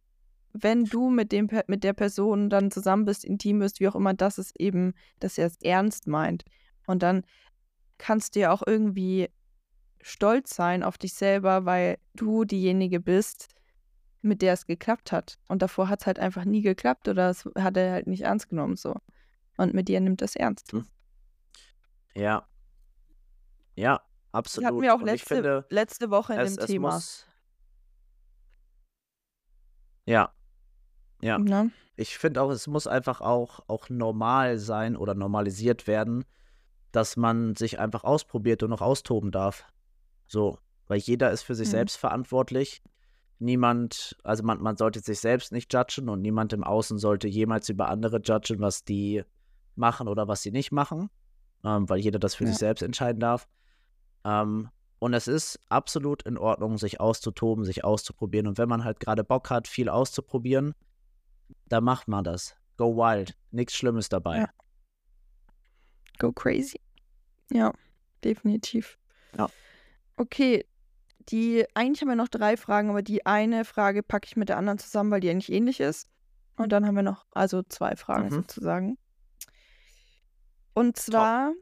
[0.52, 4.14] wenn du mit, dem, mit der Person dann zusammen bist, intim bist, wie auch immer,
[4.14, 6.44] dass es eben, dass er es ernst meint.
[6.88, 7.24] Und dann
[8.00, 9.30] kannst du ja auch irgendwie
[10.02, 13.50] stolz sein auf dich selber, weil du diejenige bist,
[14.22, 15.38] mit der es geklappt hat.
[15.48, 18.50] Und davor hat es halt einfach nie geklappt oder es hat er halt nicht ernst
[18.50, 18.96] genommen so.
[19.58, 20.72] Und mit dir nimmt das ernst.
[20.72, 20.86] Hm.
[22.16, 22.46] ja,
[23.76, 24.02] ja,
[24.32, 24.68] absolut.
[24.68, 26.94] hatten wir auch letzte, finde, letzte Woche in es, dem es Thema.
[26.94, 27.26] muss.
[30.06, 30.34] Ja,
[31.22, 31.38] ja.
[31.38, 31.72] Ne?
[31.96, 36.26] Ich finde auch, es muss einfach auch, auch normal sein oder normalisiert werden,
[36.92, 39.66] dass man sich einfach ausprobiert und noch austoben darf.
[40.26, 40.58] So,
[40.88, 41.72] weil jeder ist für sich Mhm.
[41.72, 42.82] selbst verantwortlich.
[43.40, 47.70] Niemand, also man, man sollte sich selbst nicht judgen und niemand im Außen sollte jemals
[47.70, 49.24] über andere judgen, was die
[49.76, 51.10] machen oder was sie nicht machen,
[51.64, 52.50] ähm, weil jeder das für Ja.
[52.50, 53.48] sich selbst entscheiden darf.
[54.26, 54.70] Ähm,
[55.00, 58.48] und es ist absolut in Ordnung, sich auszutoben, sich auszuprobieren.
[58.48, 60.74] Und wenn man halt gerade Bock hat, viel auszuprobieren,
[61.70, 62.58] dann macht man das.
[62.76, 63.38] Go wild.
[63.52, 64.38] Nichts Schlimmes dabei.
[64.40, 64.50] Ja.
[66.18, 66.82] Go crazy.
[67.52, 67.74] Ja,
[68.26, 68.98] definitiv.
[69.38, 69.50] Ja.
[70.18, 70.66] Okay,
[71.30, 74.58] die, eigentlich haben wir noch drei Fragen, aber die eine Frage packe ich mit der
[74.58, 76.08] anderen zusammen, weil die eigentlich ähnlich ist.
[76.56, 78.34] Und dann haben wir noch, also zwei Fragen Mhm.
[78.34, 78.98] sozusagen.
[80.74, 81.54] Und zwar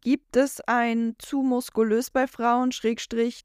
[0.00, 3.44] gibt es ein zu muskulös bei Frauen, Schrägstrich,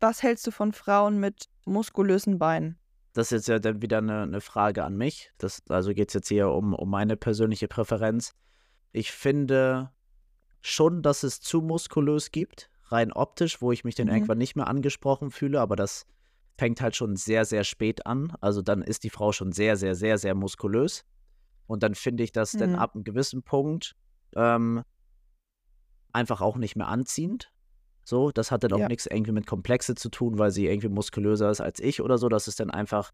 [0.00, 2.78] was hältst du von Frauen mit muskulösen Beinen?
[3.12, 5.30] Das ist jetzt ja dann wieder eine, eine Frage an mich.
[5.38, 8.34] Das, also geht es jetzt hier um, um meine persönliche Präferenz.
[8.92, 9.92] Ich finde
[10.60, 14.14] schon, dass es zu muskulös gibt, rein optisch, wo ich mich dann Mhm.
[14.14, 16.06] irgendwann nicht mehr angesprochen fühle, aber das
[16.56, 18.32] fängt halt schon sehr, sehr spät an.
[18.40, 21.04] Also dann ist die Frau schon sehr, sehr, sehr, sehr muskulös.
[21.66, 22.76] Und dann finde ich das dann Mhm.
[22.76, 23.96] ab einem gewissen Punkt
[24.36, 24.82] ähm,
[26.12, 27.50] einfach auch nicht mehr anziehend.
[28.04, 28.88] So, das hat dann auch Ja.
[28.88, 32.28] nichts irgendwie mit Komplexe zu tun, weil sie irgendwie muskulöser ist als ich oder so.
[32.28, 33.12] Das ist dann einfach,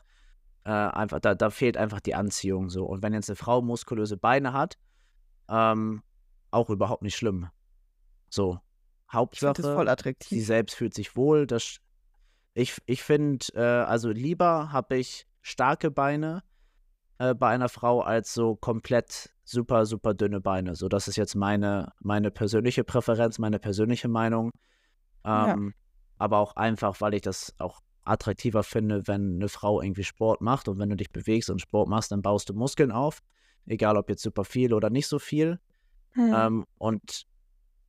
[0.65, 2.85] äh, einfach, da, da fehlt einfach die Anziehung so.
[2.85, 4.77] Und wenn jetzt eine Frau muskulöse Beine hat,
[5.49, 6.03] ähm,
[6.51, 7.49] auch überhaupt nicht schlimm.
[8.29, 8.59] So,
[9.13, 10.47] Hauptsache, das voll sie attraktiv.
[10.47, 11.81] selbst fühlt sich wohl, das,
[12.55, 16.43] Ich, ich finde, äh, also lieber habe ich starke Beine
[17.19, 20.75] äh, bei einer Frau als so komplett super, super dünne Beine.
[20.75, 24.51] So, das ist jetzt meine, meine persönliche Präferenz, meine persönliche Meinung.
[25.25, 25.93] Ähm, ja.
[26.19, 30.69] Aber auch einfach, weil ich das auch attraktiver finde, wenn eine Frau irgendwie Sport macht
[30.69, 33.21] und wenn du dich bewegst und Sport machst, dann baust du Muskeln auf.
[33.67, 35.61] Egal ob jetzt super viel oder nicht so viel.
[36.13, 36.35] Hm.
[36.35, 37.27] Ähm, und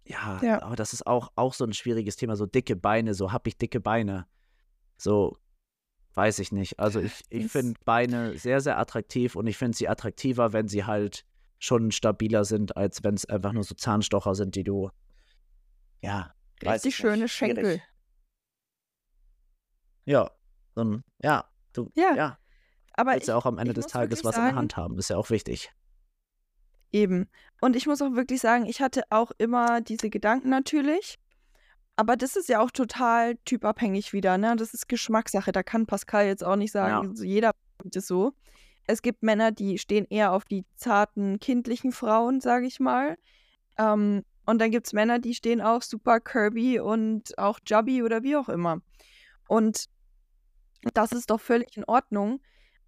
[0.05, 2.35] ja, ja, aber das ist auch, auch so ein schwieriges Thema.
[2.35, 4.27] So dicke Beine, so habe ich dicke Beine.
[4.97, 5.37] So,
[6.13, 6.79] weiß ich nicht.
[6.79, 10.85] Also ich, ich finde Beine sehr, sehr attraktiv und ich finde sie attraktiver, wenn sie
[10.85, 11.25] halt
[11.59, 14.89] schon stabiler sind, als wenn es einfach nur so Zahnstocher sind, die du,
[16.01, 16.33] ja,
[16.63, 17.81] richtig schöne nicht, Schenkel.
[20.05, 20.31] Ja,
[20.73, 22.15] so ja, du, ja.
[22.15, 22.37] ja.
[22.93, 25.09] Aber willst ja auch am Ende des Tages was sagen, in der Hand haben, ist
[25.09, 25.71] ja auch wichtig.
[26.91, 27.29] Eben.
[27.61, 31.17] Und ich muss auch wirklich sagen, ich hatte auch immer diese Gedanken natürlich.
[31.95, 34.55] Aber das ist ja auch total typabhängig wieder, ne?
[34.55, 35.51] Das ist Geschmackssache.
[35.51, 37.23] Da kann Pascal jetzt auch nicht sagen, ja.
[37.23, 37.51] jeder
[37.93, 38.33] ist so.
[38.87, 43.17] Es gibt Männer, die stehen eher auf die zarten, kindlichen Frauen, sage ich mal.
[43.77, 48.23] Ähm, und dann gibt es Männer, die stehen auf super Kirby und auch Jubby oder
[48.23, 48.81] wie auch immer.
[49.47, 49.85] Und
[50.93, 52.41] das ist doch völlig in Ordnung.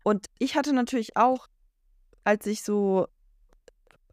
[0.04, 1.48] Und ich hatte natürlich auch,
[2.24, 3.08] als ich so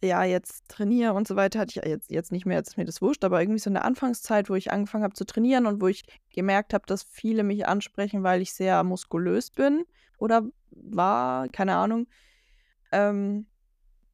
[0.03, 2.85] ja, jetzt trainiere und so weiter, hatte ich jetzt, jetzt nicht mehr, jetzt ist mir
[2.85, 5.89] das wurscht, aber irgendwie so eine Anfangszeit, wo ich angefangen habe zu trainieren und wo
[5.89, 9.85] ich gemerkt habe, dass viele mich ansprechen, weil ich sehr muskulös bin
[10.19, 12.07] oder war, keine Ahnung.
[12.93, 13.47] Ähm,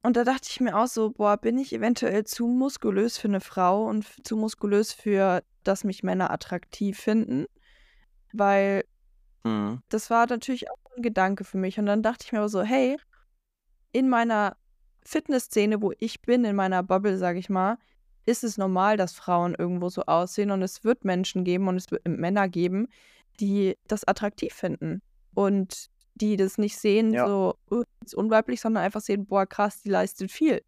[0.03, 3.41] und da dachte ich mir auch so, boah, bin ich eventuell zu muskulös für eine
[3.41, 7.47] Frau und zu muskulös für, dass mich Männer attraktiv finden?
[8.33, 8.85] Weil
[9.45, 9.83] mhm.
[9.89, 11.79] das war natürlich auch ein Gedanke für mich.
[11.79, 12.99] Und dann dachte ich mir aber so, hey,
[13.91, 14.57] in meiner
[15.07, 17.79] Fitnessszene, wo ich bin, in meiner Bubble, sage ich mal,
[18.27, 21.91] ist es normal, dass Frauen irgendwo so aussehen und es wird Menschen geben und es
[21.91, 22.89] wird Männer geben,
[23.39, 25.01] die das attraktiv finden
[25.35, 25.87] und
[26.17, 27.27] die das nicht sehen, ja.
[27.27, 30.63] so, uh, ist unweiblich, sondern einfach sehen, boah, krass, die leistet viel.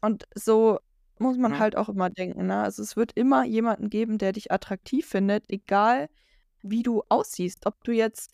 [0.00, 0.78] Und so
[1.18, 1.58] muss man ja.
[1.60, 2.62] halt auch immer denken, ne?
[2.62, 6.08] Also es wird immer jemanden geben, der dich attraktiv findet, egal
[6.62, 7.64] wie du aussiehst.
[7.66, 8.32] Ob du jetzt,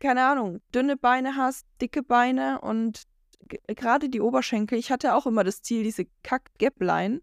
[0.00, 3.04] keine Ahnung, dünne Beine hast, dicke Beine und
[3.68, 7.20] gerade die Oberschenkel, ich hatte auch immer das Ziel, diese Kack-Gap-Line,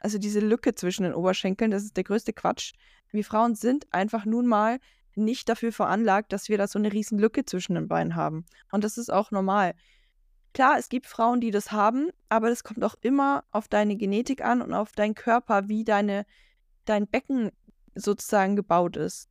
[0.00, 2.72] also diese Lücke zwischen den Oberschenkeln, das ist der größte Quatsch.
[3.10, 4.78] Wir Frauen sind einfach nun mal
[5.14, 8.46] nicht dafür veranlagt, dass wir da so eine riesen Lücke zwischen den Beinen haben.
[8.70, 9.74] Und das ist auch normal.
[10.52, 14.44] Klar, es gibt Frauen, die das haben, aber das kommt auch immer auf deine Genetik
[14.44, 16.26] an und auf deinen Körper, wie deine,
[16.84, 17.50] dein Becken
[17.94, 19.28] sozusagen gebaut ist.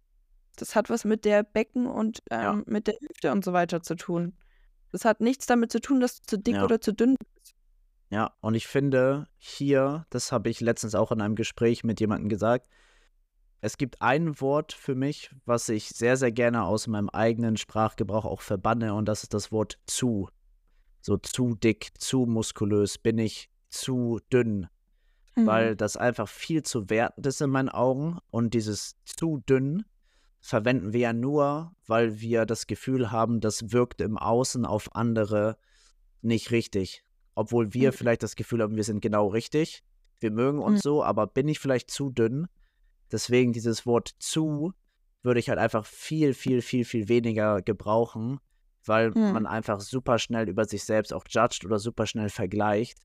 [0.56, 2.64] Das hat was mit der Becken und ähm, ja.
[2.66, 4.34] mit der Hüfte und so weiter zu tun.
[4.92, 6.64] Das hat nichts damit zu tun, dass du zu dick ja.
[6.64, 7.56] oder zu dünn bist.
[8.10, 12.30] Ja, und ich finde hier, das habe ich letztens auch in einem Gespräch mit jemandem
[12.30, 12.68] gesagt,
[13.62, 18.26] es gibt ein Wort für mich, was ich sehr, sehr gerne aus meinem eigenen Sprachgebrauch
[18.26, 20.30] auch verbanne, und das ist das Wort zu.
[21.02, 24.68] So zu dick, zu muskulös, bin ich zu dünn.
[25.36, 25.46] Mhm.
[25.46, 28.20] Weil das einfach viel zu wertend ist in meinen Augen.
[28.32, 29.86] Und dieses zu dünn
[30.42, 35.58] verwenden wir ja nur, weil wir das Gefühl haben, das wirkt im Außen auf andere
[36.22, 37.04] nicht richtig.
[37.36, 37.94] Obwohl wir mhm.
[37.94, 39.84] vielleicht das Gefühl haben, wir sind genau richtig.
[40.20, 40.84] Wir mögen uns mhm.
[40.84, 42.48] so, aber bin ich vielleicht zu dünn?
[43.12, 44.74] Deswegen dieses Wort zu
[45.22, 48.40] würde ich halt einfach viel, viel, viel, viel weniger gebrauchen,
[48.86, 49.34] weil mhm.
[49.34, 53.00] man einfach super schnell über sich selbst auch judgt oder super schnell vergleicht.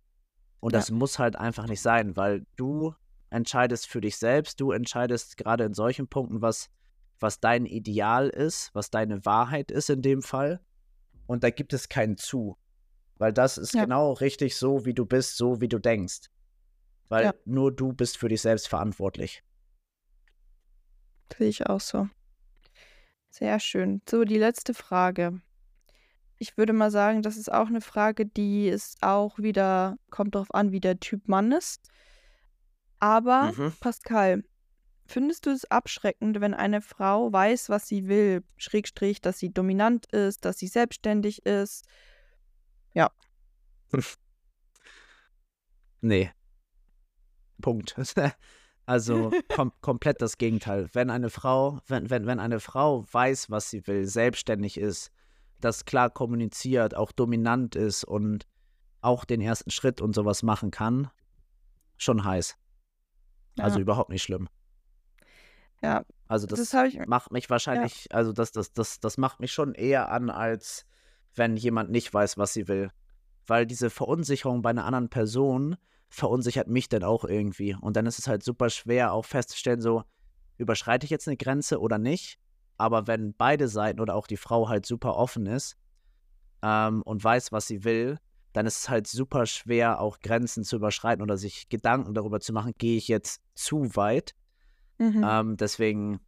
[0.61, 0.79] Und ja.
[0.79, 2.95] das muss halt einfach nicht sein, weil du
[3.31, 6.71] entscheidest für dich selbst, du entscheidest gerade in solchen Punkten, was
[7.21, 10.61] was dein Ideal ist, was deine Wahrheit ist in dem Fall.
[11.27, 12.57] Und da gibt es kein Zu.
[13.17, 13.85] Weil das ist ja.
[13.85, 16.31] genau richtig so, wie du bist, so wie du denkst.
[17.09, 17.35] Weil ja.
[17.45, 19.43] nur du bist für dich selbst verantwortlich.
[21.37, 22.09] Sehe ich auch so.
[23.31, 24.01] Sehr schön.
[24.09, 25.41] So, die letzte Frage.
[26.39, 30.53] Ich würde mal sagen, das ist auch eine Frage, die ist auch wieder, kommt darauf
[30.53, 31.89] an, wie der Typ Mann ist.
[32.99, 33.73] Aber, mhm.
[33.81, 34.45] Pascal,
[35.07, 40.07] Findest du es abschreckend, wenn eine Frau weiß, was sie will, Schrägstrich, dass sie dominant
[40.13, 41.85] ist, dass sie selbstständig ist?
[42.95, 43.11] Ja.
[46.01, 46.31] Nee.
[47.61, 47.95] Punkt.
[48.87, 50.89] Also kom komplett das Gegenteil.
[50.93, 55.11] Wenn eine Frau, wenn, wenn, wenn eine Frau weiß, was sie will, selbstständig ist,
[55.61, 58.47] das klar kommuniziert, auch dominant ist und
[59.01, 61.11] auch den ersten Schritt und sowas machen kann,
[61.97, 62.57] schon heiß.
[63.59, 64.49] Also überhaupt nicht schlimm.
[65.85, 66.05] Ja.
[66.27, 68.17] Also das, das ich, macht mich wahrscheinlich, ja.
[68.17, 70.87] also das, das, das, das macht mich schon eher an, als
[71.35, 72.91] wenn jemand nicht weiß, was sie will.
[73.47, 75.77] Weil diese Verunsicherung bei einer anderen Person
[76.09, 77.77] verunsichert mich dann auch irgendwie.
[77.79, 80.03] Und dann ist es halt super schwer, auch festzustellen, so,
[80.57, 82.39] überschreite ich jetzt eine Grenze oder nicht?
[82.77, 85.77] aber wenn beide Seiten oder auch die Frau halt super offen ist
[86.63, 88.19] ähm, und weiß, was sie will,
[88.53, 92.53] dann ist es halt super schwer, auch Grenzen zu überschreiten oder sich Gedanken darüber zu
[92.53, 94.35] machen, gehe ich jetzt zu weit.
[95.05, 95.25] Mhm.
[95.27, 96.21] Ähm, deswegen,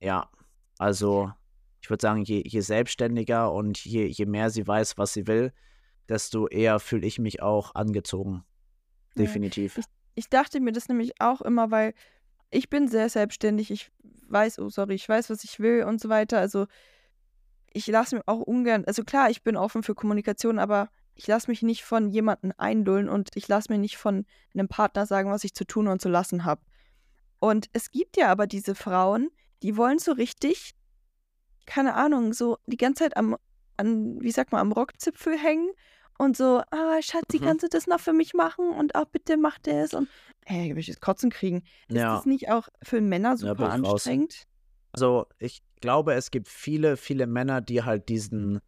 [0.00, 0.28] ja,
[0.78, 1.32] also
[1.80, 5.52] ich würde sagen, je, je selbstständiger und je, je mehr sie weiß, was sie will,
[6.08, 8.44] desto eher fühle ich mich auch angezogen.
[9.14, 9.22] Ja.
[9.22, 9.78] Definitiv.
[9.78, 11.94] Ich, ich dachte mir das nämlich auch immer, weil
[12.50, 13.70] ich bin sehr selbstständig.
[13.70, 13.90] Ich
[14.28, 16.38] weiß, oh sorry, ich weiß, was ich will und so weiter.
[16.38, 16.66] Also
[17.72, 21.50] ich lasse mir auch ungern, also klar, ich bin offen für Kommunikation, aber ich lasse
[21.50, 25.44] mich nicht von jemandem eindulden und ich lasse mir nicht von einem Partner sagen, was
[25.44, 26.62] ich zu tun und zu lassen habe.
[27.40, 29.30] Und es gibt ja aber diese Frauen,
[29.62, 30.74] die wollen so richtig,
[31.66, 33.36] keine Ahnung, so die ganze Zeit am,
[33.76, 35.70] an, wie sagt man, am Rockzipfel hängen
[36.18, 37.44] und so, ah, Schatzi, Mhm.
[37.44, 38.70] kannst du das noch für mich machen?
[38.70, 39.94] Und auch bitte mach das.
[39.94, 40.08] Und
[40.44, 41.62] hey, will ich jetzt Kotzen kriegen.
[41.88, 42.16] Ist Ja.
[42.16, 43.72] das nicht auch für Männer Ja, super raus.
[43.72, 44.44] anstrengend?
[44.92, 48.60] Also ich glaube, es gibt viele, viele Männer, die halt diesen,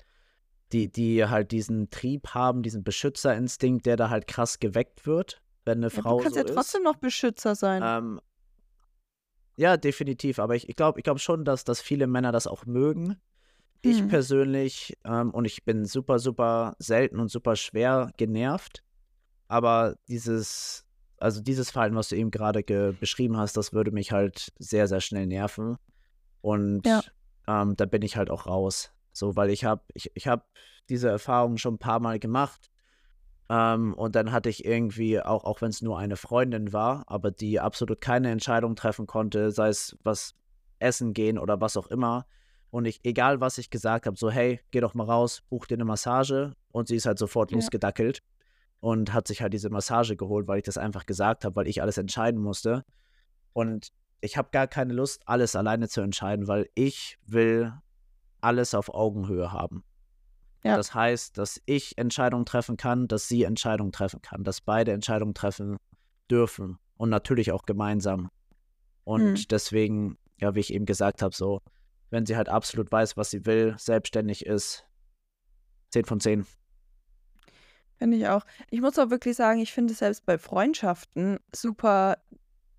[0.73, 5.79] die, die halt diesen Trieb haben, diesen Beschützerinstinkt, der da halt krass geweckt wird, wenn
[5.79, 6.85] eine Ja, Frau du kannst so ja trotzdem ist.
[6.85, 7.83] noch Beschützer sein.
[7.85, 8.21] Ähm,
[9.57, 10.39] ja, definitiv.
[10.39, 13.17] Aber ich, ich glaube ich glaub schon, dass, dass viele Männer das auch mögen.
[13.83, 14.09] Ich Hm.
[14.09, 18.83] persönlich, ähm, und ich bin super, super selten und super schwer genervt.
[19.49, 20.87] Aber dieses,
[21.19, 24.89] also dieses Verhalten, was du eben gerade ge- beschrieben hast, das würde mich halt sehr,
[24.89, 25.77] sehr schnell nerven.
[26.41, 27.03] Und Ja.
[27.47, 28.93] ähm, da bin ich halt auch raus.
[29.13, 30.45] So, weil ich habe, ich, ich habe
[30.89, 32.71] diese Erfahrung schon ein paar Mal gemacht.
[33.53, 37.31] Ähm, und dann hatte ich irgendwie, auch, auch wenn es nur eine Freundin war, aber
[37.31, 40.35] die absolut keine Entscheidung treffen konnte, sei es was
[40.79, 42.25] essen gehen oder was auch immer.
[42.71, 45.75] Und ich, egal was ich gesagt habe, so, hey, geh doch mal raus, buch dir
[45.75, 46.55] eine Massage.
[46.71, 47.57] Und sie ist halt sofort Ja.
[47.57, 48.23] losgedackelt
[48.81, 51.83] und hat sich halt diese Massage geholt, weil ich das einfach gesagt habe, weil ich
[51.83, 52.87] alles entscheiden musste.
[53.53, 53.93] Und
[54.23, 57.75] ich habe gar keine Lust, alles alleine zu entscheiden, weil ich will
[58.41, 59.85] alles auf Augenhöhe haben.
[60.65, 60.77] Ja.
[60.77, 65.35] Das heißt, dass ich Entscheidungen treffen kann, dass sie Entscheidungen treffen kann, dass beide Entscheidungen
[65.35, 65.79] treffen
[66.31, 68.31] dürfen und natürlich auch gemeinsam.
[69.05, 69.45] Und Hm.
[69.51, 71.61] deswegen, ja, wie ich eben gesagt habe, so,
[72.11, 74.87] wenn sie halt absolut weiß, was sie will, selbstständig ist,
[75.91, 76.47] 10 von 10.
[77.97, 78.45] Finde ich auch.
[78.71, 82.19] Ich muss auch wirklich sagen, ich finde es selbst bei Freundschaften super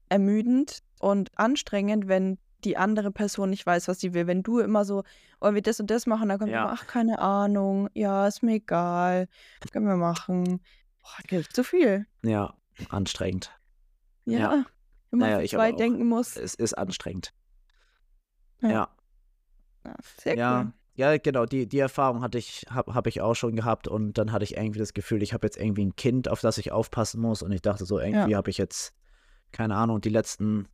[0.10, 4.28] ermüdend und anstrengend, wenn die andere Person nicht weiß, was sie will.
[4.28, 5.04] Wenn du immer so,
[5.40, 6.64] wollen wir das und das machen, dann kommt Ja.
[6.64, 9.28] immer, ach, keine Ahnung, ja, ist mir egal,
[9.72, 10.62] können wir machen.
[11.02, 12.06] Boah, ist zu viel.
[12.24, 12.54] Ja,
[12.90, 13.52] anstrengend.
[14.26, 14.66] Ja, Ja.
[15.12, 16.38] wenn man Naja, zwei denken muss.
[16.38, 17.34] Es ist anstrengend.
[18.62, 18.70] Ja.
[18.70, 18.90] Ja.
[19.86, 20.74] Ja, sehr Ja, cool.
[20.96, 24.32] ja, genau, die, die Erfahrung hatte ich, habe hab ich auch schon gehabt und dann
[24.32, 27.20] hatte ich irgendwie das Gefühl, ich habe jetzt irgendwie ein Kind, auf das ich aufpassen
[27.20, 28.94] muss und ich dachte so, irgendwie habe ich jetzt,
[29.52, 30.70] keine Ahnung, die letzten,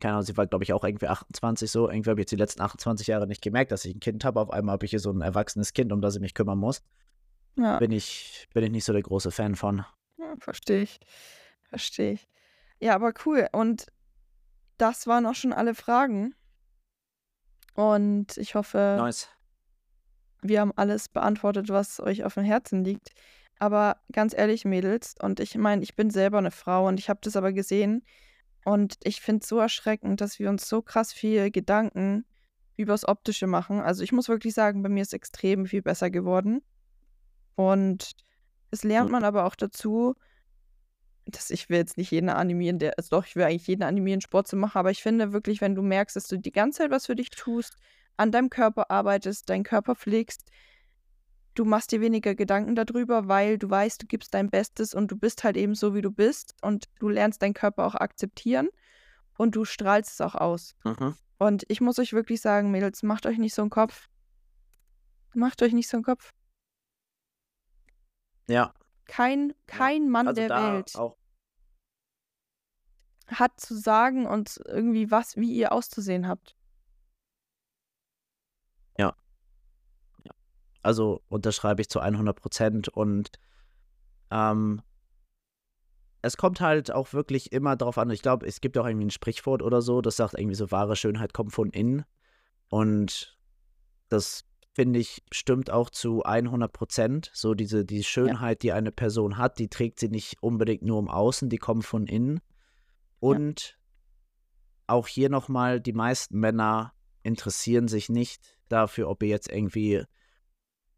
[0.00, 2.36] keine Ahnung, sie war glaube ich auch irgendwie 28 so, irgendwie habe ich jetzt die
[2.36, 5.00] letzten 28 Jahre nicht gemerkt, dass ich ein Kind habe, auf einmal habe ich hier
[5.00, 6.82] so ein erwachsenes Kind, um das ich mich kümmern muss.
[7.58, 9.84] Ja, Bin ich, bin ich nicht so der große Fan von.
[10.18, 11.00] ja verstehe ich.
[11.64, 12.28] Verstehe ich.
[12.80, 13.48] Ja, aber cool.
[13.52, 13.86] Und
[14.76, 16.34] das waren auch schon alle Fragen.
[17.74, 19.28] Und ich hoffe, Nice.
[20.42, 23.10] wir haben alles beantwortet, was euch auf dem Herzen liegt.
[23.58, 27.20] Aber ganz ehrlich, Mädels, und ich meine, ich bin selber eine Frau und ich habe
[27.22, 28.04] das aber gesehen.
[28.66, 32.26] Und ich finde es so erschreckend, dass wir uns so krass viel Gedanken
[32.76, 33.78] übers Optische machen.
[33.80, 36.62] Also ich muss wirklich sagen, bei mir ist extrem viel besser geworden.
[37.54, 38.16] Und
[38.72, 39.12] es lernt Mhm.
[39.12, 40.16] man aber auch dazu,
[41.26, 44.20] dass ich will jetzt nicht jeden animieren, der, also doch, ich will eigentlich jeden animieren,
[44.20, 46.90] Sport zu machen, aber ich finde wirklich, wenn du merkst, dass du die ganze Zeit
[46.90, 47.76] was für dich tust,
[48.16, 50.50] an deinem Körper arbeitest, deinen Körper pflegst,
[51.58, 55.16] du machst dir weniger Gedanken darüber, weil du weißt, du gibst dein Bestes und du
[55.16, 58.68] bist halt eben so, wie du bist und du lernst deinen Körper auch akzeptieren
[59.36, 60.76] und du strahlst es auch aus.
[60.84, 61.16] Mhm.
[61.38, 64.08] Und ich muss euch wirklich sagen, Mädels, macht euch nicht so einen Kopf.
[65.34, 66.32] Macht euch nicht so einen Kopf.
[68.48, 68.72] Ja,
[69.06, 71.16] Kein, kein Mann also der Welt auch,
[73.26, 76.55] hat zu sagen und irgendwie was, wie ihr auszusehen habt.
[80.86, 83.30] Also unterschreibe ich zu 100 Prozent und
[84.30, 84.80] ähm,
[86.22, 89.10] es kommt halt auch wirklich immer darauf an, ich glaube, es gibt auch irgendwie ein
[89.10, 92.04] Sprichwort oder so, das sagt irgendwie so, wahre Schönheit kommt von innen.
[92.68, 93.36] Und
[94.08, 99.38] das finde ich stimmt auch zu 100 Prozent, so diese die Schönheit, die eine Person
[99.38, 102.40] hat, die trägt sie nicht unbedingt nur im Außen, die kommt von innen.
[103.18, 103.78] Und
[104.86, 110.04] auch hier nochmal, die meisten Männer interessieren sich nicht dafür, ob ihr jetzt irgendwie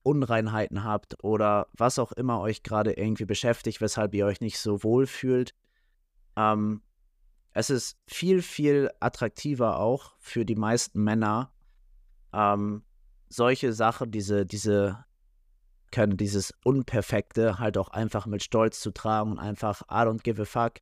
[0.09, 4.83] Unreinheiten habt oder was auch immer euch gerade irgendwie beschäftigt, weshalb ihr euch nicht so
[4.83, 5.55] wohl fühlt.
[6.37, 6.83] Ähm,
[7.53, 11.53] es ist viel, viel attraktiver auch für die meisten Männer,
[12.33, 12.83] ähm,
[13.29, 15.05] solche Sachen, diese, diese,
[15.91, 20.41] können dieses Unperfekte halt auch einfach mit Stolz zu tragen und einfach, I don't give
[20.41, 20.75] a fuck.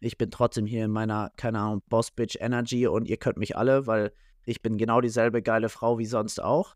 [0.00, 3.56] Ich bin trotzdem hier in meiner, keine Ahnung, Boss Bitch Energy und ihr könnt mich
[3.56, 4.12] alle, weil
[4.44, 6.74] ich bin genau dieselbe geile Frau wie sonst auch.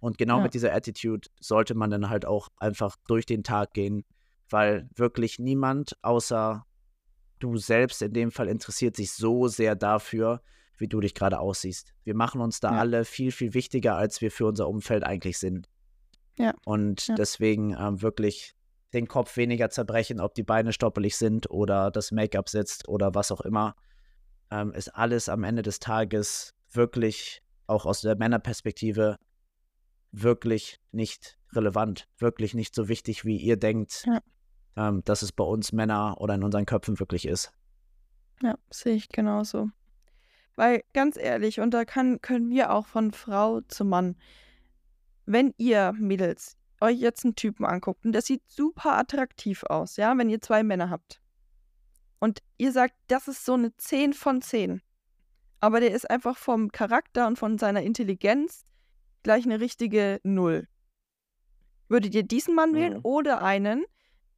[0.00, 0.44] Und genau Ja.
[0.44, 4.04] mit dieser Attitude sollte man dann halt auch einfach durch den Tag gehen,
[4.48, 6.64] weil wirklich niemand außer
[7.38, 10.42] du selbst in dem Fall interessiert sich so sehr dafür,
[10.78, 11.92] wie du dich gerade aussiehst.
[12.04, 12.80] Wir machen uns da Ja.
[12.80, 15.68] alle viel, viel wichtiger, als wir für unser Umfeld eigentlich sind.
[16.36, 16.54] Ja.
[16.64, 17.14] Und Ja.
[17.16, 18.54] deswegen ähm, wirklich
[18.92, 23.30] den Kopf weniger zerbrechen, ob die Beine stoppelig sind oder das Make-up sitzt oder was
[23.30, 23.74] auch immer,
[24.50, 29.16] ähm, ist alles am Ende des Tages wirklich, auch aus der Männerperspektive,
[30.12, 34.20] wirklich nicht relevant, wirklich nicht so wichtig, wie ihr denkt, Ja.
[34.76, 37.52] ähm, dass es bei uns Männer oder in unseren Köpfen wirklich ist.
[38.42, 39.70] Ja, sehe ich genauso.
[40.56, 44.16] Weil ganz ehrlich, und da kann, können wir auch von Frau zu Mann,
[45.26, 50.16] wenn ihr Mädels euch jetzt einen Typen anguckt und der sieht super attraktiv aus, ja,
[50.16, 51.20] wenn ihr zwei Männer habt
[52.18, 54.82] und ihr sagt, das ist so eine 10 von 10,
[55.60, 58.64] aber der ist einfach vom Charakter und von seiner Intelligenz
[59.22, 60.66] gleich eine richtige Null.
[61.88, 63.00] Würdet ihr diesen Mann wählen Mhm.
[63.02, 63.84] oder einen,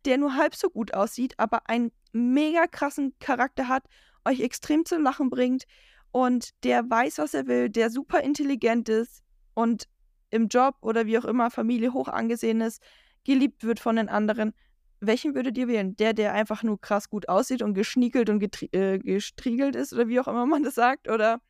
[0.04, 3.84] der nur halb so gut aussieht, aber einen mega krassen Charakter hat,
[4.24, 5.64] euch extrem zum Lachen bringt
[6.12, 9.22] und der weiß, was er will, der super intelligent ist
[9.54, 9.88] und
[10.30, 12.82] im Job oder wie auch immer Familie hoch angesehen ist,
[13.24, 14.54] geliebt wird von den anderen.
[15.00, 15.96] Welchen würdet ihr wählen?
[15.96, 20.20] Der, der einfach nur krass gut aussieht und geschniekelt und äh, gestriegelt ist oder wie
[20.20, 21.08] auch immer man das sagt?
[21.08, 21.40] Oder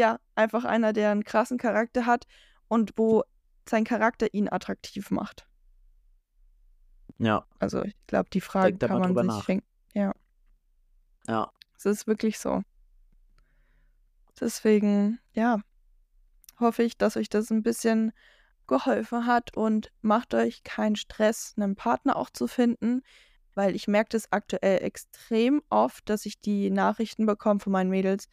[0.00, 2.24] ja, einfach einer, der einen krassen Charakter hat
[2.68, 3.22] und wo
[3.68, 5.46] sein Charakter ihn attraktiv macht?
[7.18, 9.44] Ja, Also ich glaube, die Frage Denk da kann man sich nach.
[9.44, 9.66] schenken.
[9.94, 11.52] ja.
[11.76, 12.62] Es ist wirklich so.
[14.40, 15.60] Deswegen, ja,
[16.58, 18.12] hoffe ich, dass euch das ein bisschen
[18.66, 23.02] geholfen hat und macht euch keinen Stress, einen Partner auch zu finden,
[23.54, 28.28] weil ich merke das aktuell extrem oft, dass ich die Nachrichten bekomme von meinen Mädels.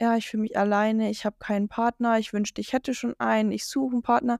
[0.00, 3.52] Ja, ich fühle mich alleine, ich habe keinen Partner, ich wünschte, ich hätte schon einen,
[3.52, 4.38] ich suche einen Partner.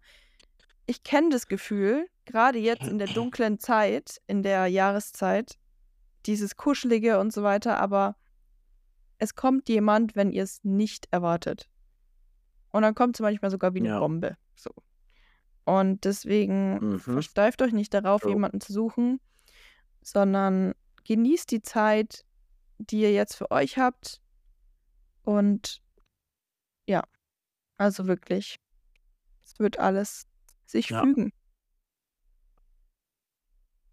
[0.86, 5.58] Ich kenne das Gefühl, gerade jetzt in der dunklen Zeit, in der Jahreszeit,
[6.26, 8.16] dieses Kuschelige und so weiter, aber
[9.18, 11.68] es kommt jemand, wenn ihr es nicht erwartet.
[12.72, 13.98] Und dann kommt es manchmal sogar wie eine Ja.
[14.00, 14.36] Bombe.
[14.56, 14.70] So.
[15.64, 16.98] Und deswegen Mhm.
[16.98, 18.32] versteift euch nicht darauf, True.
[18.32, 19.20] jemanden zu suchen,
[20.02, 20.74] sondern
[21.04, 22.24] genießt die Zeit,
[22.78, 24.21] die ihr jetzt für euch habt.
[25.24, 25.82] Und
[26.86, 27.04] ja,
[27.76, 28.56] also wirklich,
[29.44, 30.26] es wird alles
[30.66, 31.02] sich Ja.
[31.02, 31.32] fügen.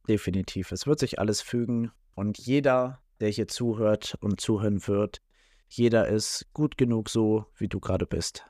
[0.07, 0.71] Definitiv.
[0.71, 5.21] Es wird sich alles fügen und jeder, der hier zuhört und zuhören wird,
[5.67, 8.45] jeder ist gut genug so, wie du gerade bist.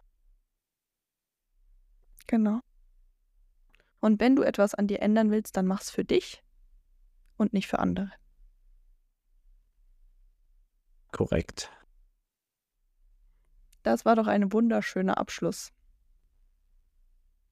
[2.27, 2.61] Genau.
[3.99, 6.41] Und wenn du etwas an dir ändern willst, dann mach's für dich
[7.35, 8.11] und nicht für andere.
[11.11, 11.69] Korrekt.
[13.89, 15.71] Das war doch ein wunderschöner Abschluss.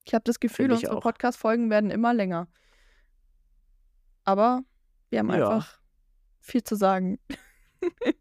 [0.05, 0.99] Ich habe das Gefühl, unsere.
[0.99, 2.47] Podcast-Folgen werden immer länger.
[4.23, 4.61] Aber
[5.09, 5.49] wir haben Ja.
[5.49, 5.79] einfach
[6.39, 7.19] viel zu sagen.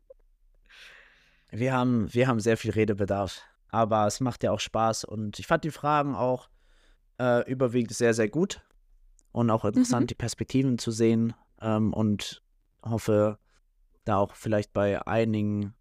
[1.50, 5.46] Wir haben, wir haben sehr viel Redebedarf, aber es macht ja auch Spaß und ich
[5.46, 6.50] fand die Fragen auch
[7.18, 8.60] äh, überwiegend sehr, sehr gut
[9.32, 12.42] und auch interessant, die Perspektiven zu sehen ähm, und
[12.82, 13.38] hoffe,
[14.04, 15.72] da auch vielleicht bei einigen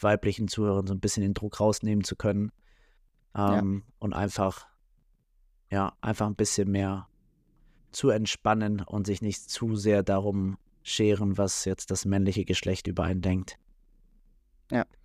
[0.00, 2.52] weiblichen Zuhörern so ein bisschen den Druck rausnehmen zu können
[3.36, 3.58] Ja.
[3.58, 4.66] ähm, und einfach,
[5.70, 7.08] ja, einfach ein bisschen mehr
[7.92, 13.04] zu entspannen und sich nicht zu sehr darum scheren, was jetzt das männliche Geschlecht über
[13.04, 13.58] einen denkt.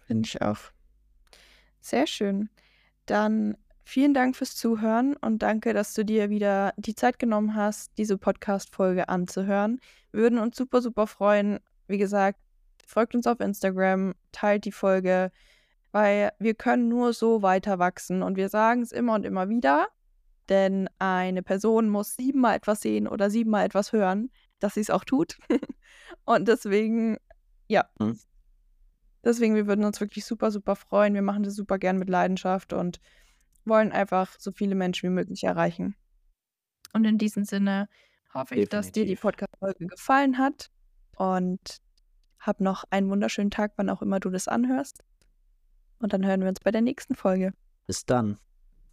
[0.08, 0.58] Finde ich auch.
[1.80, 2.50] Sehr schön.
[3.06, 7.98] Dann vielen Dank fürs Zuhören und danke, dass du dir wieder die Zeit genommen hast,
[7.98, 9.80] diese Podcast-Folge anzuhören.
[10.12, 11.60] Wir würden uns super, super freuen.
[11.88, 12.40] Wie gesagt,
[12.86, 15.32] folgt uns auf Instagram, teilt die Folge,
[15.92, 19.88] weil wir können nur so weiter wachsen und wir sagen es immer und immer wieder,
[20.50, 25.04] denn eine Person muss siebenmal etwas sehen oder siebenmal etwas hören, dass sie es auch
[25.04, 25.38] tut.
[26.26, 27.18] und deswegen,
[27.68, 28.18] ja, Mhm.
[29.24, 31.14] Deswegen, wir würden uns wirklich super, super freuen.
[31.14, 33.00] Wir machen das super gern mit Leidenschaft und
[33.66, 35.96] wollen einfach so viele Menschen wie möglich erreichen.
[36.94, 37.88] Und in diesem Sinne
[38.34, 39.16] hoffe ich, dass dir die.
[39.16, 40.72] Podcast-Folge gefallen hat
[41.16, 41.78] und
[42.42, 45.04] hab noch einen wunderschönen Tag, wann auch immer du das anhörst.
[46.00, 47.54] Und dann hören wir uns bei der nächsten Folge.
[47.88, 48.38] Bis dann.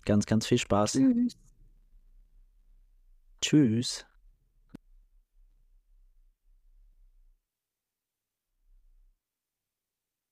[0.05, 0.93] Ganz, ganz viel Spaß.
[0.93, 1.37] Tschüss.
[3.41, 4.07] Tschüss.